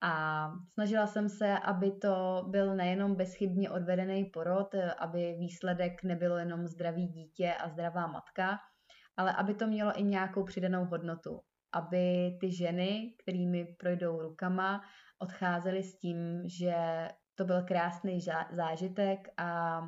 A 0.00 0.50
snažila 0.72 1.06
jsem 1.06 1.28
se, 1.28 1.58
aby 1.58 1.92
to 1.92 2.44
byl 2.48 2.76
nejenom 2.76 3.14
bezchybně 3.14 3.70
odvedený 3.70 4.24
porod, 4.24 4.74
eh, 4.74 4.94
aby 4.94 5.36
výsledek 5.38 6.02
nebylo 6.02 6.38
jenom 6.38 6.66
zdravý 6.66 7.06
dítě 7.06 7.54
a 7.54 7.68
zdravá 7.68 8.06
matka, 8.06 8.58
ale 9.16 9.32
aby 9.32 9.54
to 9.54 9.66
mělo 9.66 10.00
i 10.00 10.02
nějakou 10.02 10.44
přidanou 10.44 10.84
hodnotu. 10.84 11.40
Aby 11.72 12.36
ty 12.40 12.52
ženy, 12.52 13.14
kterými 13.22 13.64
projdou 13.64 14.22
rukama, 14.22 14.80
odcházely 15.18 15.82
s 15.82 15.98
tím, 15.98 16.42
že 16.44 17.08
to 17.34 17.44
byl 17.44 17.62
krásný 17.62 18.20
zážitek 18.52 19.28
a 19.36 19.80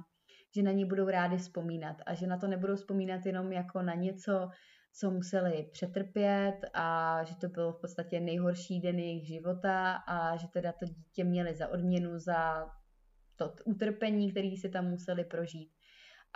že 0.57 0.63
na 0.63 0.73
ní 0.73 0.85
budou 0.85 1.09
rádi 1.09 1.37
vzpomínat 1.37 1.97
a 2.07 2.15
že 2.15 2.27
na 2.27 2.37
to 2.37 2.47
nebudou 2.47 2.77
vzpomínat 2.77 3.27
jenom 3.27 3.53
jako 3.53 3.83
na 3.83 3.95
něco, 3.95 4.49
co 4.93 5.11
museli 5.11 5.69
přetrpět 5.73 6.61
a 6.75 7.19
že 7.25 7.37
to 7.37 7.49
byl 7.49 7.73
v 7.73 7.81
podstatě 7.81 8.21
nejhorší 8.21 8.81
den 8.81 8.99
jejich 8.99 9.27
života 9.27 9.95
a 9.95 10.37
že 10.37 10.47
teda 10.49 10.73
to 10.73 10.87
dítě 10.87 11.25
měli 11.25 11.55
za 11.55 11.69
odměnu 11.69 12.19
za 12.19 12.71
to 13.37 13.55
utrpení, 13.65 14.31
který 14.31 14.57
si 14.57 14.69
tam 14.69 14.85
museli 14.91 15.25
prožít. 15.25 15.76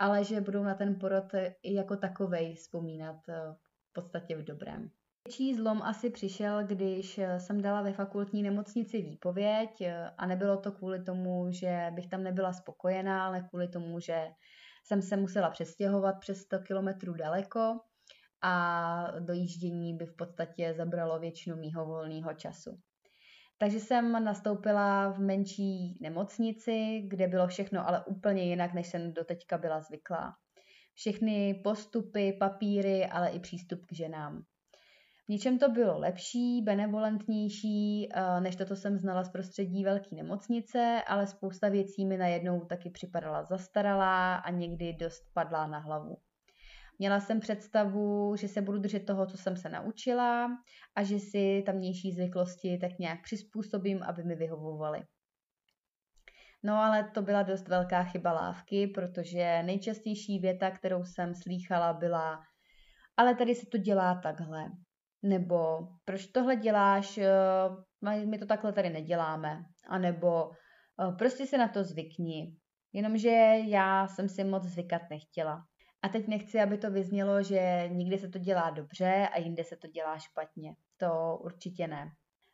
Ale 0.01 0.23
že 0.23 0.41
budou 0.41 0.63
na 0.63 0.75
ten 0.75 0.99
porod 0.99 1.33
i 1.63 1.73
jako 1.73 1.97
takovej 1.97 2.55
vzpomínat 2.55 3.29
eh, 3.29 3.55
v 3.89 3.93
podstatě 3.93 4.37
v 4.37 4.43
dobrém. 4.43 4.91
Větší 5.27 5.55
zlom 5.55 5.81
asi 5.81 6.09
přišel, 6.09 6.63
když 6.63 7.17
eh, 7.17 7.39
jsem 7.39 7.61
dala 7.61 7.81
ve 7.81 7.93
fakultní 7.93 8.43
nemocnici 8.43 9.01
výpověď 9.01 9.81
eh, 9.81 10.09
a 10.17 10.25
nebylo 10.25 10.57
to 10.57 10.71
kvůli 10.71 11.03
tomu, 11.03 11.51
že 11.51 11.91
bych 11.95 12.07
tam 12.07 12.23
nebyla 12.23 12.53
spokojená, 12.53 13.25
ale 13.25 13.41
kvůli 13.49 13.67
tomu, 13.67 13.99
že 13.99 14.27
jsem 14.85 15.01
se 15.01 15.17
musela 15.17 15.49
přestěhovat 15.49 16.19
přes 16.19 16.37
100 16.41 16.59
kilometrů 16.59 17.13
daleko 17.13 17.79
a 18.41 19.19
dojíždění 19.19 19.97
by 19.97 20.05
v 20.05 20.15
podstatě 20.15 20.73
zabralo 20.73 21.19
většinu 21.19 21.55
mýho 21.55 21.85
volného 21.85 22.33
času. 22.33 22.79
Takže 23.61 23.79
jsem 23.79 24.23
nastoupila 24.23 25.09
v 25.09 25.19
menší 25.19 25.97
nemocnici, 26.01 27.03
kde 27.07 27.27
bylo 27.27 27.47
všechno 27.47 27.87
ale 27.87 28.05
úplně 28.05 28.43
jinak, 28.43 28.73
než 28.73 28.87
jsem 28.87 29.13
doteďka 29.13 29.57
byla 29.57 29.81
zvyklá. 29.81 30.35
Všechny 30.93 31.61
postupy, 31.63 32.37
papíry, 32.39 33.05
ale 33.05 33.29
i 33.29 33.39
přístup 33.39 33.85
k 33.85 33.93
ženám. 33.93 34.43
V 35.25 35.29
něčem 35.29 35.59
to 35.59 35.69
bylo 35.69 35.99
lepší, 35.99 36.61
benevolentnější, 36.61 38.09
eh, 38.13 38.41
než 38.41 38.55
to, 38.55 38.75
jsem 38.75 38.97
znala 38.97 39.23
z 39.23 39.29
prostředí 39.29 39.83
velké 39.83 40.15
nemocnice, 40.15 41.01
ale 41.07 41.27
spousta 41.27 41.69
věcí 41.69 42.05
mi 42.05 42.17
najednou 42.17 42.59
taky 42.59 42.89
připadala 42.89 43.43
zastaralá 43.43 44.35
a 44.35 44.49
někdy 44.49 44.93
dost 44.93 45.23
padlá 45.33 45.67
na 45.67 45.79
hlavu. 45.79 46.17
Měla 47.01 47.19
jsem 47.19 47.39
představu, 47.39 48.35
že 48.35 48.47
se 48.47 48.61
budu 48.61 48.79
držet 48.79 49.05
toho, 49.05 49.25
co 49.25 49.37
jsem 49.37 49.57
se 49.57 49.69
naučila 49.69 50.49
a 50.95 51.03
že 51.03 51.19
si 51.19 51.63
tamnější 51.65 52.11
zvyklosti 52.11 52.77
tak 52.77 52.99
nějak 52.99 53.23
přizpůsobím, 53.23 54.03
aby 54.03 54.23
mi 54.23 54.35
vyhovovaly. 54.35 55.01
No 56.63 56.75
ale 56.75 57.11
to 57.13 57.21
byla 57.21 57.43
dost 57.43 57.67
velká 57.67 58.03
chyba 58.03 58.31
lávky, 58.31 58.87
protože 58.87 59.63
nejčastější 59.63 60.39
věta, 60.39 60.71
kterou 60.71 61.03
jsem 61.03 61.35
slýchala, 61.35 61.93
byla 61.93 62.39
ale 63.17 63.35
tady 63.35 63.55
se 63.55 63.65
to 63.65 63.77
dělá 63.77 64.15
takhle. 64.23 64.65
Nebo 65.23 65.87
proč 66.05 66.27
tohle 66.27 66.55
děláš, 66.55 67.17
eh, 67.17 68.25
my 68.25 68.37
to 68.37 68.45
takhle 68.45 68.73
tady 68.73 68.89
neděláme. 68.89 69.63
A 69.87 69.97
nebo 69.97 70.51
eh, 70.51 71.11
prostě 71.17 71.47
se 71.47 71.57
na 71.57 71.67
to 71.67 71.83
zvykni. 71.83 72.55
Jenomže 72.93 73.29
já 73.67 74.07
jsem 74.07 74.29
si 74.29 74.43
moc 74.43 74.63
zvykat 74.63 75.01
nechtěla. 75.09 75.70
A 76.01 76.09
teď 76.09 76.27
nechci, 76.27 76.59
aby 76.59 76.77
to 76.77 76.91
vyznělo, 76.91 77.43
že 77.43 77.89
někde 77.91 78.17
se 78.17 78.29
to 78.29 78.39
dělá 78.39 78.69
dobře 78.69 79.27
a 79.33 79.39
jinde 79.39 79.63
se 79.63 79.75
to 79.75 79.87
dělá 79.87 80.17
špatně. 80.17 80.75
To 80.97 81.39
určitě 81.43 81.87
ne. 81.87 82.11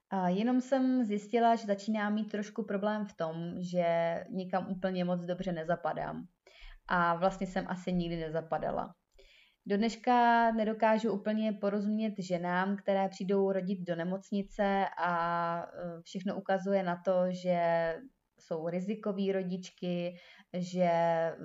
A 0.10 0.30
jenom 0.30 0.62
jsem 0.62 1.04
zjistila, 1.06 1.56
že 1.56 1.66
začíná 1.66 2.10
mít 2.10 2.32
trošku 2.32 2.64
problém 2.64 3.06
v 3.06 3.14
tom, 3.14 3.36
že 3.60 4.16
nikam 4.30 4.68
úplně 4.72 5.06
moc 5.06 5.26
dobře 5.26 5.52
nezapadám. 5.52 6.28
A 6.88 7.16
vlastně 7.16 7.48
jsem 7.48 7.66
asi 7.68 7.94
nikdy 7.94 8.18
nezapadala. 8.18 8.94
Do 9.66 9.78
dneška 9.78 10.52
nedokážu 10.52 11.12
úplně 11.12 11.54
porozumět 11.54 12.14
ženám, 12.20 12.78
které 12.78 13.10
přijdou 13.10 13.52
rodit 13.52 13.80
do 13.80 13.96
nemocnice 13.96 14.86
a 14.98 15.62
e, 15.64 16.02
všechno 16.02 16.36
ukazuje 16.36 16.84
na 16.84 17.02
to, 17.06 17.12
že 17.30 17.60
jsou 18.40 18.70
rizikoví 18.70 19.32
rodičky, 19.32 20.16
že 20.54 20.92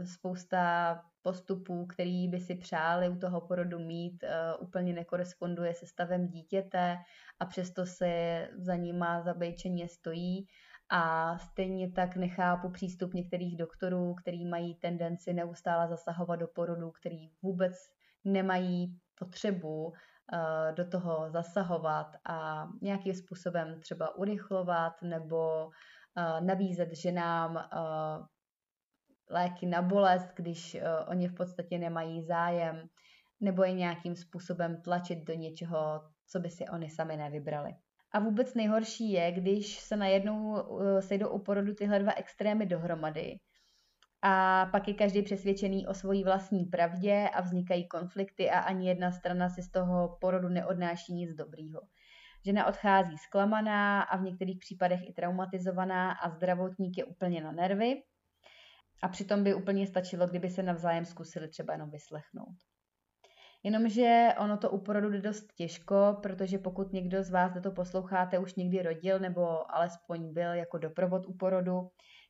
spousta 0.04 0.94
postupů, 1.23 1.87
který 1.87 2.29
by 2.29 2.41
si 2.41 2.55
přáli 2.55 3.09
u 3.09 3.19
toho 3.19 3.41
porodu 3.41 3.79
mít, 3.79 4.23
uh, 4.23 4.67
úplně 4.67 4.93
nekoresponduje 4.93 5.75
se 5.75 5.87
stavem 5.87 6.29
dítěte 6.29 6.97
a 7.41 7.47
přesto 7.47 7.87
se 7.87 8.49
za 8.57 8.76
nima 8.76 9.23
zabejčeně 9.23 9.88
stojí. 9.88 10.47
A 10.95 11.38
stejně 11.38 11.93
tak 11.93 12.17
nechápu 12.17 12.71
přístup 12.71 13.14
některých 13.14 13.57
doktorů, 13.57 14.14
který 14.14 14.47
mají 14.47 14.75
tendenci 14.75 15.33
neustále 15.33 15.88
zasahovat 15.88 16.37
do 16.37 16.49
porodu, 16.49 16.91
který 16.91 17.31
vůbec 17.43 17.73
nemají 18.25 18.99
potřebu 19.19 19.85
uh, 19.85 19.93
do 20.75 20.88
toho 20.88 21.31
zasahovat 21.31 22.07
a 22.29 22.69
nějakým 22.83 23.14
způsobem 23.14 23.81
třeba 23.81 24.17
urychlovat 24.17 25.02
nebo 25.02 25.67
uh, 25.67 26.47
nabízet 26.47 26.93
ženám 26.93 27.69
léky 29.32 29.66
na 29.66 29.82
bolest, 29.82 30.28
když 30.36 30.74
uh, 30.74 30.80
oni 31.06 31.28
v 31.28 31.34
podstatě 31.34 31.78
nemají 31.78 32.22
zájem, 32.22 32.88
nebo 33.40 33.64
je 33.64 33.72
nějakým 33.72 34.16
způsobem 34.16 34.82
tlačit 34.82 35.18
do 35.24 35.34
něčeho, 35.34 36.02
co 36.26 36.40
by 36.40 36.50
si 36.50 36.64
oni 36.68 36.90
sami 36.90 37.16
nevybrali. 37.16 37.74
A 38.12 38.18
vůbec 38.18 38.54
nejhorší 38.54 39.12
je, 39.12 39.32
když 39.32 39.78
se 39.78 39.96
najednou 39.96 40.62
uh, 40.62 40.98
sejdou 40.98 41.28
u 41.28 41.38
porodu 41.38 41.74
tyhle 41.74 41.98
dva 41.98 42.12
extrémy 42.12 42.66
dohromady. 42.66 43.38
A 44.22 44.66
pak 44.72 44.88
je 44.88 44.94
každý 44.94 45.22
přesvědčený 45.22 45.86
o 45.86 45.94
svojí 45.94 46.24
vlastní 46.24 46.64
pravdě 46.64 47.28
a 47.34 47.40
vznikají 47.40 47.88
konflikty 47.88 48.50
a 48.50 48.58
ani 48.60 48.88
jedna 48.88 49.12
strana 49.12 49.48
si 49.48 49.62
z 49.62 49.70
toho 49.70 50.16
porodu 50.20 50.48
neodnáší 50.48 51.14
nic 51.14 51.34
dobrýho. 51.34 51.80
Žena 52.44 52.66
odchází 52.66 53.18
zklamaná 53.18 54.02
a 54.02 54.16
v 54.16 54.22
některých 54.22 54.58
případech 54.58 55.08
i 55.08 55.12
traumatizovaná 55.12 56.12
a 56.12 56.30
zdravotník 56.30 56.98
je 56.98 57.04
úplně 57.04 57.40
na 57.40 57.52
nervy. 57.52 58.02
A 59.02 59.09
přitom 59.09 59.44
by 59.44 59.54
úplně 59.54 59.87
stačilo, 59.87 60.26
kdyby 60.26 60.50
se 60.50 60.62
navzájem 60.62 61.04
zkusili 61.04 61.49
třeba 61.49 61.73
jenom 61.73 61.90
vyslechnout. 61.90 62.56
Jenomže 63.64 64.28
ono 64.38 64.56
to 64.56 64.71
u 64.71 64.78
porodu 64.78 65.11
jde 65.11 65.21
dost 65.21 65.52
těžko, 65.54 66.18
protože 66.23 66.59
pokud 66.59 66.92
někdo 66.92 67.23
z 67.23 67.30
vás, 67.30 67.52
kdo 67.52 67.61
to 67.61 67.71
posloucháte, 67.71 68.38
už 68.38 68.54
někdy 68.54 68.82
rodil 68.82 69.18
nebo 69.18 69.75
alespoň 69.75 70.32
byl 70.32 70.52
jako 70.52 70.78
doprovod 70.78 71.26
u 71.26 71.35
porodu, 71.35 71.88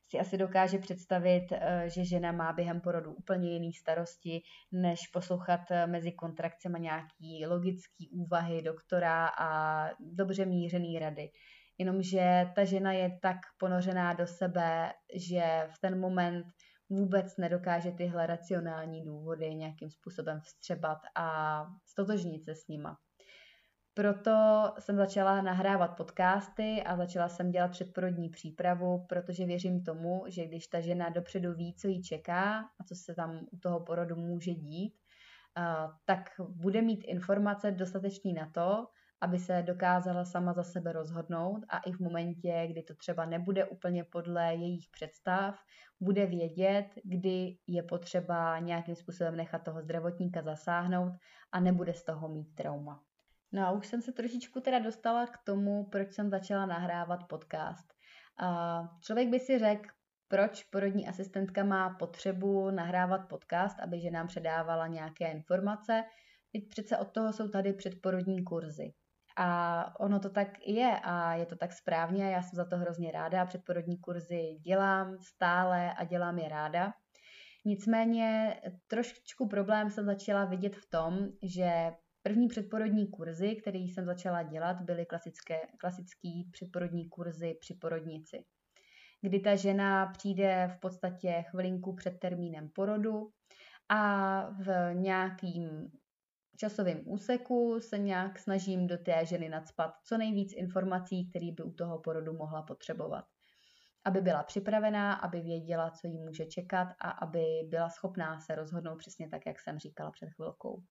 si 0.09 0.19
asi 0.19 0.37
dokáže 0.37 0.77
představit, 0.77 1.47
eh, 1.51 1.89
že 1.89 2.05
žena 2.05 2.31
má 2.31 2.53
během 2.53 2.81
porodu 2.81 3.13
úplně 3.13 3.53
jiný 3.53 3.73
starosti, 3.73 4.41
než 4.71 5.07
poslouchat 5.13 5.61
eh, 5.71 5.87
mezi 5.87 6.11
kontrakcemi 6.11 6.79
nějaký 6.79 7.45
logický 7.47 8.09
úvahy 8.09 8.61
doktora 8.61 9.27
a 9.27 9.89
dobře 9.99 10.45
mířený 10.45 10.99
rady. 10.99 11.29
Jenomže 11.77 12.45
ta 12.55 12.65
žena 12.65 12.91
je 12.91 13.19
tak 13.21 13.37
ponořená 13.57 14.13
do 14.13 14.27
sebe, 14.27 14.93
že 15.15 15.67
v 15.75 15.79
ten 15.79 15.99
moment 15.99 16.45
vůbec 16.89 17.37
nedokáže 17.37 17.91
tyhle 17.91 18.27
racionální 18.27 19.03
důvody 19.03 19.55
nějakým 19.55 19.89
způsobem 19.89 20.39
vstřebat 20.39 20.97
a 21.15 21.65
stotožnit 21.85 22.43
se 22.43 22.55
s 22.55 22.67
nima. 22.67 22.97
Proto 23.95 24.63
jsem 24.79 24.97
začala 24.97 25.41
nahrávat 25.41 25.97
podcasty 25.97 26.83
a 26.83 26.97
začala 26.97 27.29
jsem 27.29 27.51
dělat 27.51 27.71
předporodní 27.71 28.29
přípravu, 28.29 29.05
protože 29.09 29.45
věřím 29.45 29.83
tomu, 29.83 30.23
že 30.27 30.45
když 30.45 30.67
ta 30.67 30.81
žena 30.81 31.09
dopředu 31.09 31.53
ví, 31.53 31.75
co 31.75 31.87
jí 31.87 32.03
čeká 32.03 32.59
a 32.59 32.83
co 32.87 32.95
se 32.95 33.15
tam 33.15 33.39
u 33.51 33.57
toho 33.57 33.79
porodu 33.79 34.15
může 34.15 34.51
dít, 34.51 34.93
tak 36.05 36.29
bude 36.49 36.81
mít 36.81 37.03
informace 37.07 37.71
dostatečný 37.71 38.33
na 38.33 38.49
to, 38.53 38.87
aby 39.23 39.39
se 39.39 39.61
dokázala 39.61 40.25
sama 40.25 40.53
za 40.53 40.63
sebe 40.63 40.91
rozhodnout 40.91 41.65
a 41.69 41.77
i 41.77 41.91
v 41.91 41.99
momentě, 41.99 42.67
kdy 42.71 42.83
to 42.83 42.95
třeba 42.95 43.25
nebude 43.25 43.65
úplně 43.65 44.03
podle 44.03 44.55
jejich 44.55 44.87
představ, 44.91 45.59
bude 45.99 46.25
vědět, 46.25 46.85
kdy 47.03 47.57
je 47.67 47.83
potřeba 47.83 48.59
nějakým 48.59 48.95
způsobem 48.95 49.35
nechat 49.35 49.63
toho 49.63 49.81
zdravotníka 49.81 50.41
zasáhnout 50.41 51.13
a 51.51 51.59
nebude 51.59 51.93
z 51.93 52.03
toho 52.03 52.29
mít 52.29 52.55
trauma. 52.55 53.03
No 53.51 53.67
a 53.67 53.71
už 53.71 53.87
jsem 53.87 54.01
se 54.01 54.11
trošičku 54.11 54.59
teda 54.59 54.79
dostala 54.79 55.27
k 55.27 55.37
tomu, 55.43 55.83
proč 55.83 56.13
jsem 56.13 56.29
začala 56.29 56.65
nahrávat 56.65 57.27
podcast. 57.27 57.93
A 58.39 58.81
člověk 59.01 59.29
by 59.29 59.39
si 59.39 59.59
řekl, 59.59 59.89
proč 60.27 60.63
porodní 60.63 61.07
asistentka 61.07 61.63
má 61.63 61.89
potřebu 61.89 62.71
nahrávat 62.71 63.27
podcast, 63.29 63.79
aby 63.79 63.99
že 63.99 64.11
nám 64.11 64.27
předávala 64.27 64.87
nějaké 64.87 65.31
informace. 65.31 66.03
Teď 66.51 66.69
přece 66.69 66.97
od 66.97 67.11
toho 67.11 67.33
jsou 67.33 67.47
tady 67.47 67.73
předporodní 67.73 68.43
kurzy. 68.43 68.93
A 69.37 69.99
ono 69.99 70.19
to 70.19 70.29
tak 70.29 70.67
je 70.67 70.99
a 71.03 71.33
je 71.33 71.45
to 71.45 71.55
tak 71.55 71.73
správně 71.73 72.25
a 72.25 72.29
já 72.29 72.41
jsem 72.41 72.57
za 72.57 72.65
to 72.65 72.77
hrozně 72.77 73.11
ráda. 73.11 73.45
Předporodní 73.45 73.97
kurzy 73.97 74.57
dělám 74.61 75.17
stále 75.19 75.93
a 75.93 76.03
dělám 76.03 76.39
je 76.39 76.49
ráda. 76.49 76.93
Nicméně 77.65 78.55
trošičku 78.87 79.47
problém 79.47 79.89
jsem 79.89 80.05
začala 80.05 80.45
vidět 80.45 80.75
v 80.75 80.89
tom, 80.89 81.27
že 81.41 81.91
První 82.23 82.47
předporodní 82.47 83.07
kurzy, 83.07 83.55
které 83.55 83.77
jsem 83.77 84.05
začala 84.05 84.43
dělat, 84.43 84.81
byly 84.81 85.05
klasické, 85.05 85.59
klasický 85.77 86.49
předporodní 86.51 87.09
kurzy 87.09 87.57
při 87.59 87.73
porodnici, 87.73 88.45
kdy 89.21 89.39
ta 89.39 89.55
žena 89.55 90.05
přijde 90.05 90.71
v 90.75 90.79
podstatě 90.79 91.43
chvilinku 91.49 91.95
před 91.95 92.19
termínem 92.19 92.69
porodu 92.69 93.29
a 93.89 94.41
v 94.49 94.93
nějakým 94.93 95.91
časovém 96.57 97.01
úseku 97.05 97.79
se 97.79 97.97
nějak 97.97 98.39
snažím 98.39 98.87
do 98.87 98.97
té 98.97 99.25
ženy 99.25 99.49
nadspat 99.49 99.93
co 100.03 100.17
nejvíc 100.17 100.53
informací, 100.53 101.29
které 101.29 101.51
by 101.51 101.63
u 101.63 101.71
toho 101.71 101.99
porodu 101.99 102.33
mohla 102.33 102.61
potřebovat. 102.61 103.25
Aby 104.05 104.21
byla 104.21 104.43
připravená, 104.43 105.13
aby 105.13 105.41
věděla, 105.41 105.89
co 105.91 106.07
jí 106.07 106.19
může 106.19 106.45
čekat 106.45 106.87
a 106.99 107.09
aby 107.09 107.43
byla 107.67 107.89
schopná 107.89 108.39
se 108.39 108.55
rozhodnout 108.55 108.97
přesně 108.97 109.29
tak, 109.29 109.45
jak 109.45 109.59
jsem 109.59 109.79
říkala 109.79 110.11
před 110.11 110.29
chvilkou. 110.29 110.83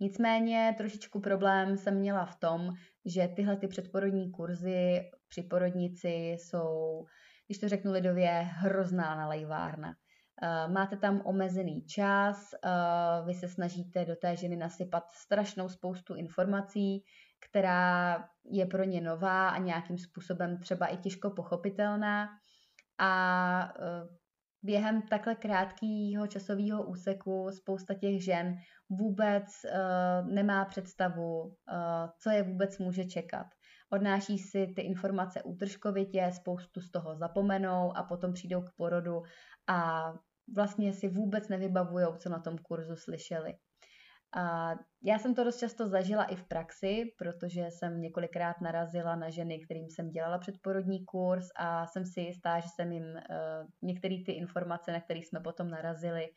Nicméně 0.00 0.74
trošičku 0.78 1.20
problém 1.20 1.76
jsem 1.76 1.98
měla 1.98 2.26
v 2.26 2.36
tom, 2.36 2.72
že 3.04 3.28
tyhle 3.28 3.56
ty 3.56 3.68
předporodní 3.68 4.30
kurzy 4.30 5.10
při 5.28 5.42
porodnici 5.42 6.08
jsou, 6.08 7.04
když 7.46 7.58
to 7.58 7.68
řeknu 7.68 7.92
lidově, 7.92 8.30
hrozná 8.30 9.14
nalejvárna. 9.14 9.94
Uh, 10.42 10.72
máte 10.72 10.96
tam 10.96 11.22
omezený 11.24 11.82
čas, 11.86 12.54
uh, 12.64 13.26
vy 13.26 13.34
se 13.34 13.48
snažíte 13.48 14.04
do 14.04 14.16
té 14.16 14.36
ženy 14.36 14.56
nasypat 14.56 15.04
strašnou 15.14 15.68
spoustu 15.68 16.14
informací, 16.14 17.04
která 17.40 18.24
je 18.44 18.66
pro 18.66 18.84
ně 18.84 19.00
nová 19.00 19.48
a 19.48 19.58
nějakým 19.58 19.98
způsobem 19.98 20.58
třeba 20.58 20.86
i 20.86 20.96
těžko 20.96 21.30
pochopitelná. 21.30 22.28
A 22.98 23.72
uh, 23.78 24.16
během 24.62 25.02
takhle 25.02 25.34
krátkého 25.34 26.26
časového 26.28 26.82
úseku 26.82 27.48
spousta 27.50 27.94
těch 27.94 28.24
žen 28.24 28.56
vůbec 28.90 29.46
nemá 30.24 30.64
představu, 30.64 31.56
co 32.18 32.30
je 32.30 32.42
vůbec 32.42 32.78
může 32.78 33.04
čekat. 33.04 33.46
Odnáší 33.92 34.38
si 34.38 34.66
ty 34.66 34.82
informace 34.82 35.42
útržkovitě, 35.42 36.30
spoustu 36.32 36.80
z 36.80 36.90
toho 36.90 37.16
zapomenou 37.16 37.96
a 37.96 38.02
potom 38.02 38.32
přijdou 38.32 38.62
k 38.62 38.72
porodu 38.76 39.22
a 39.66 40.12
vlastně 40.54 40.92
si 40.92 41.08
vůbec 41.08 41.48
nevybavují, 41.48 42.06
co 42.18 42.28
na 42.28 42.38
tom 42.38 42.58
kurzu 42.58 42.96
slyšeli. 42.96 43.54
A 44.36 44.74
já 45.02 45.18
jsem 45.18 45.34
to 45.34 45.44
dost 45.44 45.58
často 45.58 45.88
zažila 45.88 46.24
i 46.24 46.36
v 46.36 46.44
praxi, 46.44 47.04
protože 47.18 47.70
jsem 47.70 48.00
několikrát 48.00 48.60
narazila 48.60 49.16
na 49.16 49.30
ženy, 49.30 49.58
kterým 49.58 49.90
jsem 49.90 50.10
dělala 50.10 50.38
předporodní 50.38 51.04
kurz 51.04 51.48
a 51.56 51.86
jsem 51.86 52.06
si 52.06 52.20
jistá, 52.20 52.60
že 52.60 52.68
jsem 52.68 52.92
jim 52.92 53.04
uh, 53.04 53.20
některé 53.82 54.16
ty 54.26 54.32
informace, 54.32 54.92
na 54.92 55.00
které 55.00 55.18
jsme 55.20 55.40
potom 55.40 55.70
narazili, 55.70 56.28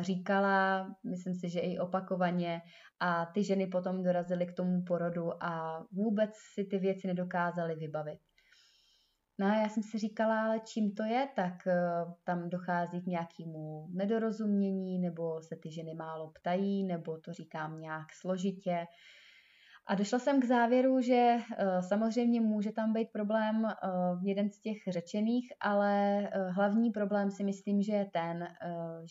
říkala, 0.00 0.86
myslím 1.04 1.34
si, 1.34 1.48
že 1.48 1.60
i 1.60 1.78
opakovaně 1.78 2.62
a 3.00 3.26
ty 3.26 3.44
ženy 3.44 3.66
potom 3.66 4.02
dorazily 4.02 4.46
k 4.46 4.56
tomu 4.56 4.82
porodu 4.82 5.44
a 5.44 5.82
vůbec 5.92 6.30
si 6.54 6.64
ty 6.64 6.78
věci 6.78 7.06
nedokázaly 7.06 7.74
vybavit. 7.74 8.18
No 9.38 9.46
a 9.46 9.54
já 9.54 9.68
jsem 9.68 9.82
si 9.82 9.98
říkala, 9.98 10.42
ale 10.44 10.60
čím 10.60 10.94
to 10.94 11.02
je, 11.04 11.28
tak 11.36 11.54
uh, 11.66 12.12
tam 12.24 12.50
dochází 12.50 13.02
k 13.02 13.06
nějakému 13.06 13.88
nedorozumění, 13.90 14.98
nebo 14.98 15.42
se 15.42 15.56
ty 15.56 15.70
ženy 15.70 15.94
málo 15.94 16.30
ptají, 16.30 16.84
nebo 16.84 17.18
to 17.18 17.32
říkám 17.32 17.80
nějak 17.80 18.12
složitě. 18.12 18.86
A 19.90 19.94
došla 19.94 20.18
jsem 20.18 20.40
k 20.40 20.44
závěru, 20.44 21.00
že 21.00 21.36
uh, 21.36 21.80
samozřejmě 21.80 22.40
může 22.40 22.72
tam 22.72 22.92
být 22.92 23.12
problém 23.12 23.64
uh, 23.64 24.24
jeden 24.24 24.50
z 24.50 24.60
těch 24.60 24.76
řečených, 24.88 25.52
ale 25.60 26.20
uh, 26.20 26.54
hlavní 26.54 26.90
problém 26.90 27.30
si 27.30 27.44
myslím, 27.44 27.82
že 27.82 27.92
je 27.92 28.04
ten, 28.04 28.48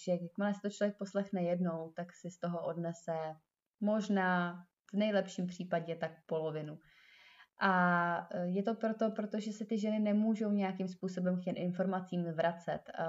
že 0.06 0.12
jakmile 0.12 0.54
se 0.54 0.60
to 0.62 0.70
člověk 0.70 0.98
poslechne 0.98 1.44
jednou, 1.44 1.92
tak 1.96 2.14
si 2.14 2.32
z 2.32 2.40
toho 2.40 2.66
odnese 2.66 3.18
možná 3.80 4.64
v 4.92 4.98
nejlepším 4.98 5.48
případě 5.48 5.96
tak 5.96 6.12
polovinu. 6.26 6.78
A 7.60 8.28
e, 8.32 8.46
je 8.48 8.64
to 8.64 8.76
proto, 8.76 9.12
protože 9.12 9.54
se 9.54 9.66
ty 9.66 9.78
ženy 9.78 10.00
nemůžou 10.00 10.52
nějakým 10.52 10.88
způsobem 10.88 11.42
k 11.42 11.44
těm 11.44 11.56
informacím 11.58 12.24
vracet. 12.24 12.80
E, 12.90 13.04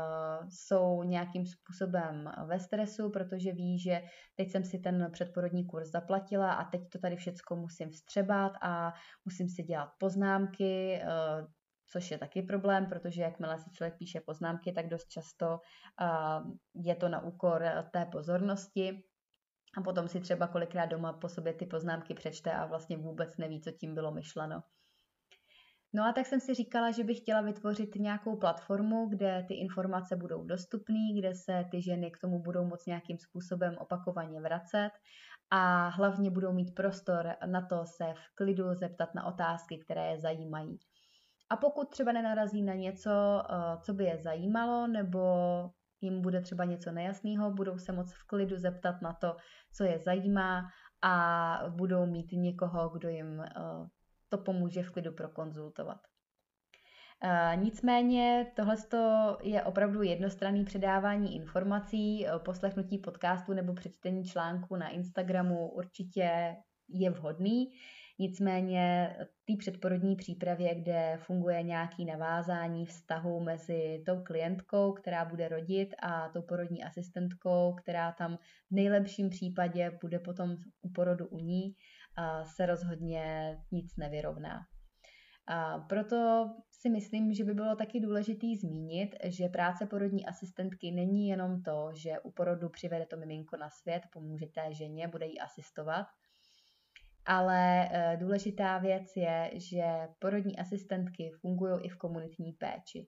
jsou 0.48 1.02
nějakým 1.02 1.46
způsobem 1.46 2.30
ve 2.46 2.60
stresu, 2.60 3.10
protože 3.10 3.52
ví, 3.52 3.78
že 3.78 4.02
teď 4.34 4.50
jsem 4.50 4.64
si 4.64 4.78
ten 4.78 5.08
předporodní 5.12 5.66
kurz 5.66 5.90
zaplatila 5.90 6.52
a 6.52 6.64
teď 6.64 6.80
to 6.88 6.98
tady 6.98 7.16
všecko 7.16 7.56
musím 7.56 7.90
vstřebat 7.90 8.52
a 8.62 8.94
musím 9.24 9.48
si 9.48 9.62
dělat 9.62 9.90
poznámky, 9.98 10.94
e, 10.94 11.06
což 11.92 12.10
je 12.10 12.18
taky 12.18 12.42
problém, 12.42 12.86
protože 12.86 13.22
jakmile 13.22 13.58
si 13.58 13.70
člověk 13.70 13.98
píše 13.98 14.20
poznámky, 14.20 14.72
tak 14.72 14.88
dost 14.88 15.08
často 15.08 15.58
je 16.74 16.94
to 16.94 17.08
na 17.08 17.22
úkor 17.22 17.64
té 17.92 18.06
pozornosti 18.06 19.02
a 19.76 19.80
potom 19.80 20.08
si 20.08 20.20
třeba 20.20 20.46
kolikrát 20.46 20.86
doma 20.86 21.12
po 21.12 21.28
sobě 21.28 21.52
ty 21.52 21.66
poznámky 21.66 22.14
přečte 22.14 22.52
a 22.52 22.66
vlastně 22.66 22.96
vůbec 22.96 23.36
neví, 23.36 23.60
co 23.60 23.70
tím 23.70 23.94
bylo 23.94 24.12
myšleno. 24.12 24.62
No 25.92 26.04
a 26.04 26.12
tak 26.12 26.26
jsem 26.26 26.40
si 26.40 26.54
říkala, 26.54 26.90
že 26.90 27.04
bych 27.04 27.18
chtěla 27.18 27.40
vytvořit 27.40 27.94
nějakou 27.94 28.36
platformu, 28.36 29.06
kde 29.08 29.44
ty 29.48 29.54
informace 29.54 30.16
budou 30.16 30.44
dostupné, 30.44 31.12
kde 31.18 31.34
se 31.34 31.64
ty 31.70 31.82
ženy 31.82 32.10
k 32.10 32.18
tomu 32.18 32.42
budou 32.42 32.64
moct 32.64 32.86
nějakým 32.86 33.18
způsobem 33.18 33.76
opakovaně 33.78 34.40
vracet 34.40 34.90
a 35.50 35.88
hlavně 35.88 36.30
budou 36.30 36.52
mít 36.52 36.74
prostor 36.74 37.34
na 37.46 37.66
to 37.66 37.86
se 37.86 38.04
v 38.14 38.34
klidu 38.34 38.74
zeptat 38.74 39.14
na 39.14 39.26
otázky, 39.26 39.78
které 39.78 40.10
je 40.10 40.18
zajímají. 40.18 40.78
A 41.50 41.56
pokud 41.56 41.90
třeba 41.90 42.12
nenarazí 42.12 42.62
na 42.62 42.74
něco, 42.74 43.10
eh, 43.10 43.78
co 43.82 43.94
by 43.94 44.04
je 44.04 44.18
zajímalo, 44.18 44.86
nebo 44.86 45.20
jim 46.00 46.22
bude 46.22 46.40
třeba 46.40 46.64
něco 46.64 46.92
nejasného, 46.92 47.50
budou 47.50 47.78
se 47.78 47.92
moc 47.92 48.12
v 48.12 48.26
klidu 48.26 48.56
zeptat 48.56 49.02
na 49.02 49.12
to, 49.12 49.36
co 49.72 49.84
je 49.84 49.98
zajímá 49.98 50.68
a 51.02 51.58
budou 51.68 52.06
mít 52.06 52.32
někoho, 52.32 52.88
kdo 52.88 53.08
jim 53.08 53.40
eh, 53.40 53.50
to 54.28 54.38
pomůže 54.38 54.82
v 54.82 54.90
klidu 54.90 55.12
prokonzultovat. 55.12 56.00
Eh, 57.22 57.56
nicméně 57.56 58.52
tohle 58.56 58.76
je 59.42 59.62
opravdu 59.62 60.02
jednostranný 60.02 60.64
předávání 60.64 61.36
informací, 61.36 62.26
eh, 62.26 62.38
poslechnutí 62.38 62.98
podcastu 62.98 63.52
nebo 63.52 63.74
přečtení 63.74 64.24
článku 64.24 64.76
na 64.76 64.88
Instagramu 64.88 65.68
určitě 65.68 66.56
je 66.88 67.10
vhodný. 67.10 67.72
Nicméně 68.20 69.16
té 69.18 69.52
předporodní 69.58 70.16
přípravě, 70.16 70.74
kde 70.74 71.18
funguje 71.22 71.62
nějaký 71.62 72.04
navázání 72.04 72.86
vztahu 72.86 73.40
mezi 73.40 74.02
tou 74.06 74.22
klientkou, 74.22 74.92
která 74.92 75.24
bude 75.24 75.48
rodit, 75.48 75.88
a 76.02 76.28
tou 76.28 76.42
porodní 76.42 76.84
asistentkou, 76.84 77.74
která 77.82 78.12
tam 78.12 78.36
v 78.70 78.70
nejlepším 78.70 79.30
případě 79.30 79.98
bude 80.00 80.18
potom 80.18 80.56
u 80.82 80.90
porodu 80.90 81.26
u 81.26 81.38
ní, 81.38 81.74
se 82.56 82.66
rozhodně 82.66 83.56
nic 83.72 83.96
nevyrovná. 83.96 84.60
A 85.46 85.78
proto 85.78 86.50
si 86.70 86.90
myslím, 86.90 87.34
že 87.34 87.44
by 87.44 87.54
bylo 87.54 87.76
taky 87.76 88.00
důležitý 88.00 88.56
zmínit, 88.56 89.10
že 89.24 89.48
práce 89.48 89.86
porodní 89.86 90.26
asistentky 90.26 90.90
není 90.90 91.28
jenom 91.28 91.62
to, 91.62 91.90
že 91.94 92.20
u 92.20 92.30
porodu 92.30 92.68
přivede 92.68 93.06
to 93.06 93.16
miminko 93.16 93.56
na 93.56 93.70
svět, 93.70 94.02
pomůže 94.12 94.46
té 94.46 94.74
ženě, 94.74 95.08
bude 95.08 95.26
jí 95.26 95.40
asistovat, 95.40 96.06
ale 97.30 97.88
eh, 97.90 98.16
důležitá 98.16 98.78
věc 98.78 99.16
je, 99.16 99.50
že 99.54 99.84
porodní 100.18 100.58
asistentky 100.58 101.30
fungují 101.40 101.80
i 101.82 101.88
v 101.88 101.96
komunitní 101.96 102.52
péči. 102.52 103.06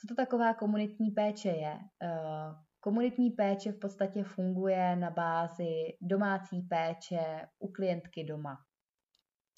Co 0.00 0.06
to 0.08 0.14
taková 0.14 0.54
komunitní 0.54 1.10
péče 1.10 1.48
je? 1.48 1.78
Eh, 2.02 2.54
komunitní 2.80 3.30
péče 3.30 3.72
v 3.72 3.78
podstatě 3.78 4.24
funguje 4.24 4.96
na 4.96 5.10
bázi 5.10 5.72
domácí 6.00 6.62
péče 6.62 7.46
u 7.58 7.68
klientky 7.68 8.24
doma 8.24 8.56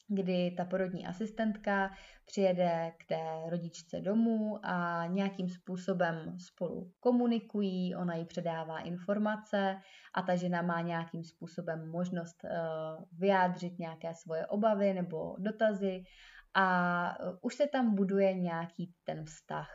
kdy 0.08 0.50
ta 0.56 0.64
porodní 0.64 1.06
asistentka 1.06 1.90
přijede 2.26 2.92
k 2.98 3.08
té 3.08 3.50
rodičce 3.50 4.00
domů 4.00 4.58
a 4.62 5.06
nějakým 5.06 5.48
způsobem 5.48 6.38
spolu 6.38 6.92
komunikují, 7.00 7.94
ona 7.94 8.14
jí 8.14 8.24
předává 8.24 8.80
informace 8.80 9.76
a 10.14 10.22
ta 10.22 10.36
žena 10.36 10.62
má 10.62 10.80
nějakým 10.80 11.24
způsobem 11.24 11.88
možnost 11.90 12.44
eh, 12.44 12.50
vyjádřit 13.12 13.78
nějaké 13.78 14.14
svoje 14.14 14.46
obavy 14.46 14.94
nebo 14.94 15.36
dotazy 15.38 16.04
a 16.54 17.16
eh, 17.20 17.36
už 17.40 17.54
se 17.54 17.66
tam 17.66 17.94
buduje 17.94 18.34
nějaký 18.34 18.94
ten 19.04 19.24
vztah. 19.24 19.68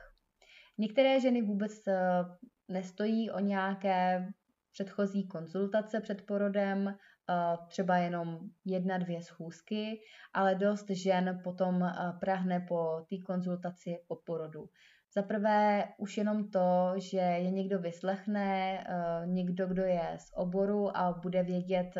Některé 0.77 1.19
ženy 1.19 1.41
vůbec 1.41 1.87
eh, 1.87 1.95
nestojí 2.67 3.31
o 3.31 3.39
nějaké 3.39 4.27
předchozí 4.71 5.27
konzultace 5.27 6.01
před 6.01 6.25
porodem, 6.25 6.95
třeba 7.67 7.97
jenom 7.97 8.39
jedna, 8.65 8.97
dvě 8.97 9.21
schůzky, 9.21 9.99
ale 10.33 10.55
dost 10.55 10.89
žen 10.89 11.41
potom 11.43 11.91
prahne 12.19 12.59
po 12.59 13.05
té 13.09 13.15
konzultaci 13.25 13.97
po 14.07 14.15
porodu. 14.15 14.69
Za 15.15 15.23
prvé 15.23 15.83
už 15.97 16.17
jenom 16.17 16.49
to, 16.49 16.93
že 16.97 17.17
je 17.17 17.51
někdo 17.51 17.79
vyslechne, 17.79 18.83
někdo, 19.25 19.67
kdo 19.67 19.83
je 19.83 20.17
z 20.19 20.31
oboru 20.35 20.97
a 20.97 21.19
bude 21.21 21.43
vědět 21.43 21.95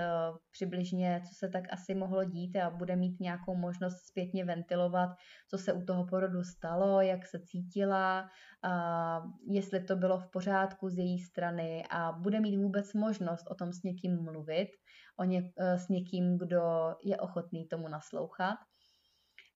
přibližně, 0.51 1.21
co 1.29 1.35
se 1.35 1.49
tak 1.49 1.63
asi 1.73 1.95
mohlo 1.95 2.23
dít 2.23 2.55
a 2.55 2.69
bude 2.69 2.95
mít 2.95 3.19
nějakou 3.19 3.55
možnost 3.55 4.07
zpětně 4.07 4.45
ventilovat, 4.45 5.09
co 5.49 5.57
se 5.57 5.73
u 5.73 5.81
toho 5.81 6.05
porodu 6.05 6.43
stalo, 6.43 7.01
jak 7.01 7.25
se 7.25 7.39
cítila, 7.39 8.29
jestli 9.49 9.83
to 9.83 9.95
bylo 9.95 10.19
v 10.19 10.31
pořádku 10.31 10.89
z 10.89 10.97
její 10.97 11.19
strany 11.19 11.83
a 11.89 12.11
bude 12.11 12.39
mít 12.39 12.57
vůbec 12.57 12.93
možnost 12.93 13.47
o 13.51 13.55
tom 13.55 13.73
s 13.73 13.83
někým 13.83 14.23
mluvit, 14.23 14.69
o 15.19 15.23
ně, 15.23 15.51
eh, 15.57 15.77
s 15.77 15.89
někým, 15.89 16.37
kdo 16.37 16.95
je 17.03 17.17
ochotný 17.17 17.67
tomu 17.67 17.87
naslouchat. 17.87 18.57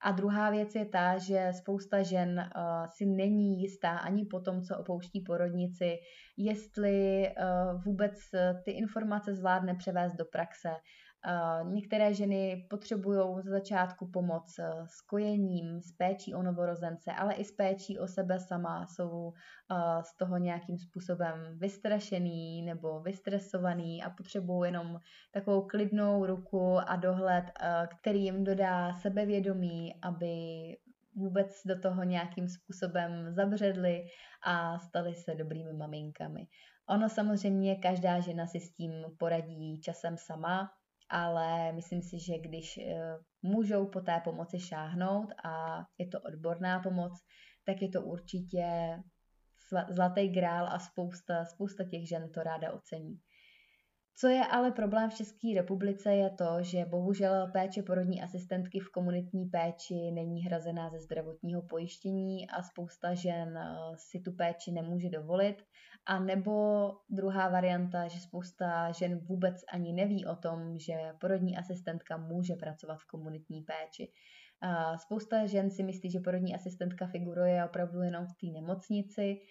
A 0.03 0.11
druhá 0.11 0.49
věc 0.49 0.75
je 0.75 0.85
ta, 0.85 1.17
že 1.17 1.51
spousta 1.53 2.03
žen 2.03 2.39
uh, 2.39 2.87
si 2.97 3.05
není 3.05 3.61
jistá 3.61 3.97
ani 3.97 4.25
po 4.25 4.39
tom, 4.39 4.61
co 4.61 4.77
opouští 4.77 5.21
porodnici, 5.21 5.97
jestli 6.37 7.27
uh, 7.29 7.83
vůbec 7.83 8.11
ty 8.65 8.71
informace 8.71 9.35
zvládne 9.35 9.75
převést 9.75 10.13
do 10.13 10.25
praxe. 10.25 10.69
Některé 11.63 12.13
ženy 12.13 12.65
potřebují 12.69 13.41
z 13.41 13.45
začátku 13.45 14.07
pomoc 14.07 14.59
eh, 14.59 14.71
s 14.85 15.01
kojením, 15.01 15.81
s 15.81 15.91
péčí 15.91 16.35
o 16.35 16.43
novorozence, 16.43 17.11
ale 17.11 17.33
i 17.33 17.43
s 17.43 17.51
péčí 17.51 17.99
o 17.99 18.07
sebe 18.07 18.39
sama. 18.39 18.87
Jsou 18.87 19.33
eh, 19.71 20.03
z 20.03 20.17
toho 20.17 20.37
nějakým 20.37 20.77
způsobem 20.77 21.57
vystrašený 21.57 22.61
nebo 22.61 22.99
vystresovaný 22.99 24.03
a 24.03 24.09
potřebují 24.09 24.67
jenom 24.67 24.99
takovou 25.31 25.61
klidnou 25.61 26.25
ruku 26.25 26.77
a 26.87 26.95
dohled, 26.95 27.45
eh, 27.61 27.87
který 27.99 28.23
jim 28.23 28.43
dodá 28.43 28.93
sebevědomí, 28.93 29.95
aby 30.01 30.35
vůbec 31.15 31.61
do 31.65 31.79
toho 31.79 32.03
nějakým 32.03 32.47
způsobem 32.47 33.33
zabředli 33.33 34.05
a 34.43 34.79
stali 34.79 35.15
se 35.15 35.35
dobrými 35.35 35.73
maminkami. 35.73 36.47
Ono 36.89 37.09
samozřejmě 37.09 37.75
každá 37.75 38.19
žena 38.19 38.47
si 38.47 38.59
s 38.59 38.73
tím 38.73 38.91
poradí 39.17 39.81
časem 39.81 40.17
sama, 40.17 40.71
ale 41.11 41.71
myslím 41.71 42.01
si, 42.01 42.19
že 42.19 42.37
když 42.37 42.77
eh, 42.77 43.17
můžou 43.41 43.87
po 43.87 44.01
té 44.01 44.21
pomoci 44.23 44.59
šáhnout 44.59 45.29
a 45.43 45.83
je 45.97 46.07
to 46.07 46.21
odborná 46.21 46.79
pomoc, 46.79 47.13
tak 47.65 47.81
je 47.81 47.89
to 47.89 48.01
určitě 48.01 48.65
zlatý 49.89 50.29
grál 50.29 50.67
a 50.67 50.79
spousta, 50.79 51.45
spousta 51.45 51.83
těch 51.83 52.07
žen 52.07 52.31
to 52.31 52.43
ráda 52.43 52.73
ocení. 52.73 53.19
Co 54.15 54.27
je 54.27 54.45
ale 54.45 54.71
problém 54.71 55.09
v 55.09 55.13
České 55.13 55.47
republice 55.55 56.15
je 56.15 56.29
to, 56.29 56.57
že 56.61 56.85
bohužel 56.85 57.47
péče 57.51 57.83
porodní 57.83 58.21
asistentky 58.21 58.79
v 58.79 58.91
komunitní 58.91 59.45
péči 59.45 60.11
není 60.11 60.43
hrazená 60.43 60.89
ze 60.89 60.99
zdravotního 60.99 61.61
pojištění 61.61 62.49
a 62.49 62.63
spousta 62.63 63.13
žen 63.13 63.57
eh, 63.57 63.67
si 63.95 64.19
tu 64.19 64.31
péči 64.31 64.71
nemůže 64.71 65.09
dovolit. 65.09 65.63
A 66.05 66.19
nebo 66.19 66.51
druhá 67.09 67.49
varianta, 67.49 68.07
že 68.07 68.19
spousta 68.19 68.91
žen 68.91 69.19
vůbec 69.19 69.63
ani 69.73 69.93
neví 69.93 70.25
o 70.25 70.35
tom, 70.35 70.79
že 70.79 70.93
porodní 71.19 71.57
asistentka 71.57 72.17
může 72.17 72.55
pracovat 72.55 72.99
v 72.99 73.05
komunitní 73.07 73.61
péči. 73.61 74.11
Spousta 74.97 75.45
žen 75.45 75.71
si 75.71 75.83
myslí, 75.83 76.11
že 76.11 76.19
porodní 76.19 76.55
asistentka 76.55 77.07
figuruje 77.07 77.65
opravdu 77.65 78.01
jenom 78.01 78.25
v 78.25 78.33
té 78.33 78.47
nemocnici 78.47 79.41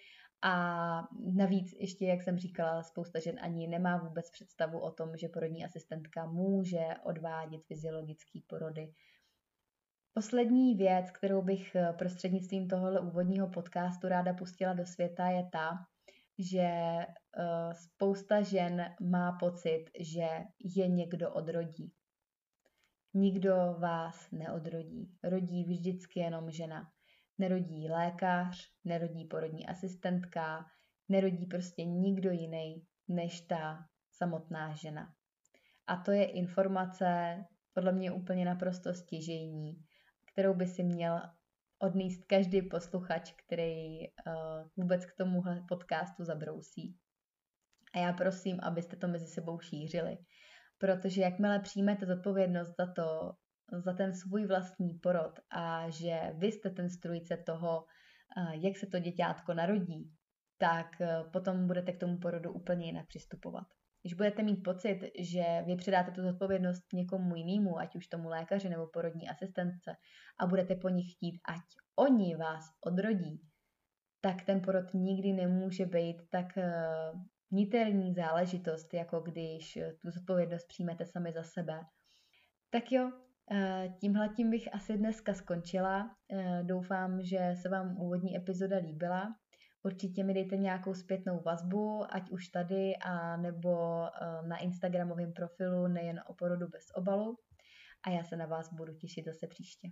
a 0.41 1.07
navíc 1.33 1.73
ještě, 1.79 2.05
jak 2.05 2.21
jsem 2.21 2.37
říkala, 2.37 2.83
spousta 2.83 3.19
žen 3.19 3.39
ani 3.41 3.67
nemá 3.67 3.97
vůbec 3.97 4.31
představu 4.31 4.79
o 4.79 4.91
tom, 4.91 5.17
že 5.17 5.27
porodní 5.27 5.65
asistentka 5.65 6.25
může 6.25 6.85
odvádět 7.03 7.65
fyziologické 7.65 8.39
porody. 8.47 8.93
Poslední 10.13 10.75
věc, 10.75 11.11
kterou 11.11 11.41
bych 11.41 11.75
eh, 11.75 11.93
prostřednictvím 11.97 12.67
tohohle 12.67 12.99
úvodního 12.99 13.47
podcastu 13.47 14.07
ráda 14.07 14.33
pustila 14.33 14.73
do 14.73 14.85
světa, 14.85 15.27
je 15.27 15.49
ta, 15.51 15.85
že 16.39 16.69
uh, 17.37 17.73
spousta 17.73 18.41
žen 18.41 18.95
má 19.01 19.31
pocit, 19.31 19.85
že 19.99 20.27
je 20.75 20.87
někdo 20.87 21.33
odrodí. 21.33 21.93
Nikdo 23.13 23.75
vás 23.79 24.31
neodrodí. 24.31 25.17
Rodí 25.23 25.63
vždycky 25.63 26.19
jenom 26.19 26.51
žena 26.51 26.91
nerodí 27.37 27.89
lékař, 27.89 28.67
nerodí 28.83 29.25
porodní 29.25 29.67
asistentka, 29.67 30.65
nerodí 31.09 31.45
prostě 31.45 31.85
nikdo 31.85 32.31
jiný 32.31 32.85
než 33.07 33.41
ta 33.41 33.85
samotná 34.11 34.73
žena. 34.75 35.13
A 35.87 35.95
to 35.97 36.11
je 36.11 36.25
informace 36.25 37.35
podle 37.73 37.91
mě 37.91 38.11
úplně 38.11 38.45
naprosto 38.45 38.93
stěžejní, 38.93 39.83
kterou 40.33 40.53
by 40.53 40.67
si 40.67 40.83
měl 40.83 41.21
odníst 41.79 42.25
každý 42.25 42.61
posluchač, 42.61 43.31
který 43.31 43.99
uh, 43.99 44.03
vůbec 44.77 45.05
k 45.05 45.15
tomuhle 45.17 45.63
podcastu 45.67 46.23
zabrousí. 46.23 46.97
A 47.93 47.99
já 47.99 48.13
prosím, 48.13 48.59
abyste 48.63 48.95
to 48.95 49.07
mezi 49.07 49.27
sebou 49.27 49.59
šířili, 49.59 50.17
protože 50.77 51.21
jakmile 51.21 51.59
přijmete 51.59 52.05
zodpovědnost 52.05 52.75
za 52.77 52.93
to, 52.93 53.31
za 53.79 53.93
ten 53.93 54.13
svůj 54.13 54.45
vlastní 54.45 54.93
porod 54.93 55.39
a 55.49 55.89
že 55.89 56.19
vy 56.37 56.47
jste 56.47 56.69
ten 56.69 56.89
strujce 56.89 57.37
toho, 57.37 57.85
eh, 58.37 58.57
jak 58.57 58.77
se 58.77 58.87
to 58.87 58.99
děťátko 58.99 59.53
narodí, 59.53 60.11
tak 60.57 61.01
eh, 61.01 61.23
potom 61.33 61.67
budete 61.67 61.91
k 61.91 61.99
tomu 61.99 62.17
porodu 62.17 62.51
úplně 62.51 62.85
jinak 62.85 63.07
přistupovat. 63.07 63.67
Když 64.01 64.13
budete 64.13 64.43
mít 64.43 64.63
pocit, 64.63 64.99
že 65.19 65.43
vy 65.65 65.75
předáte 65.75 66.11
tu 66.11 66.21
zodpovědnost 66.21 66.83
někomu 66.93 67.35
jinému, 67.35 67.79
ať 67.79 67.95
už 67.95 68.07
tomu 68.07 68.29
lékaři 68.29 68.69
nebo 68.69 68.87
porodní 68.87 69.29
asistentce, 69.29 69.95
a 70.39 70.47
budete 70.47 70.75
po 70.75 70.89
nich 70.89 71.11
chtít, 71.13 71.39
ať 71.49 71.61
oni 71.95 72.35
vás 72.35 72.65
odrodí, 72.85 73.41
tak 74.21 74.45
ten 74.45 74.61
porod 74.61 74.93
nikdy 74.93 75.33
nemůže 75.33 75.85
být 75.85 76.17
tak 76.29 76.57
eh, 76.57 76.73
niterní 77.51 78.13
záležitost, 78.13 78.93
jako 78.93 79.19
když 79.19 79.79
tu 80.01 80.11
zodpovědnost 80.11 80.67
přijmete 80.67 81.05
sami 81.05 81.33
za 81.33 81.43
sebe. 81.43 81.79
Tak 82.69 82.91
jo, 82.91 83.11
Eh, 83.11 83.30
Eh, 83.53 83.89
tímhle 83.99 84.29
tím 84.29 84.49
bych 84.49 84.73
asi 84.75 84.97
dneska 84.97 85.33
skončila. 85.33 86.15
Eh, 86.31 86.63
doufám, 86.63 87.21
že 87.21 87.55
se 87.61 87.69
vám 87.69 87.97
úvodní 87.97 88.37
epizoda 88.37 88.77
líbila. 88.77 89.35
Určitě 89.83 90.23
mi 90.23 90.33
dejte 90.33 90.57
nějakou 90.57 90.93
zpětnou 90.93 91.41
vazbu, 91.45 92.05
ať 92.09 92.29
už 92.29 92.47
tady 92.47 92.95
a 92.95 93.37
nebo 93.37 94.03
eh, 94.05 94.47
na 94.47 94.57
Instagramovém 94.57 95.33
profilu 95.33 95.87
nejen 95.87 96.21
o 96.27 96.33
porodu 96.33 96.67
bez 96.67 96.85
obalu. 96.95 97.37
A 98.03 98.09
já 98.09 98.23
se 98.23 98.35
na 98.35 98.45
vás 98.45 98.73
budu 98.73 98.93
těšit 98.93 99.25
zase 99.25 99.47
příště. 99.47 99.87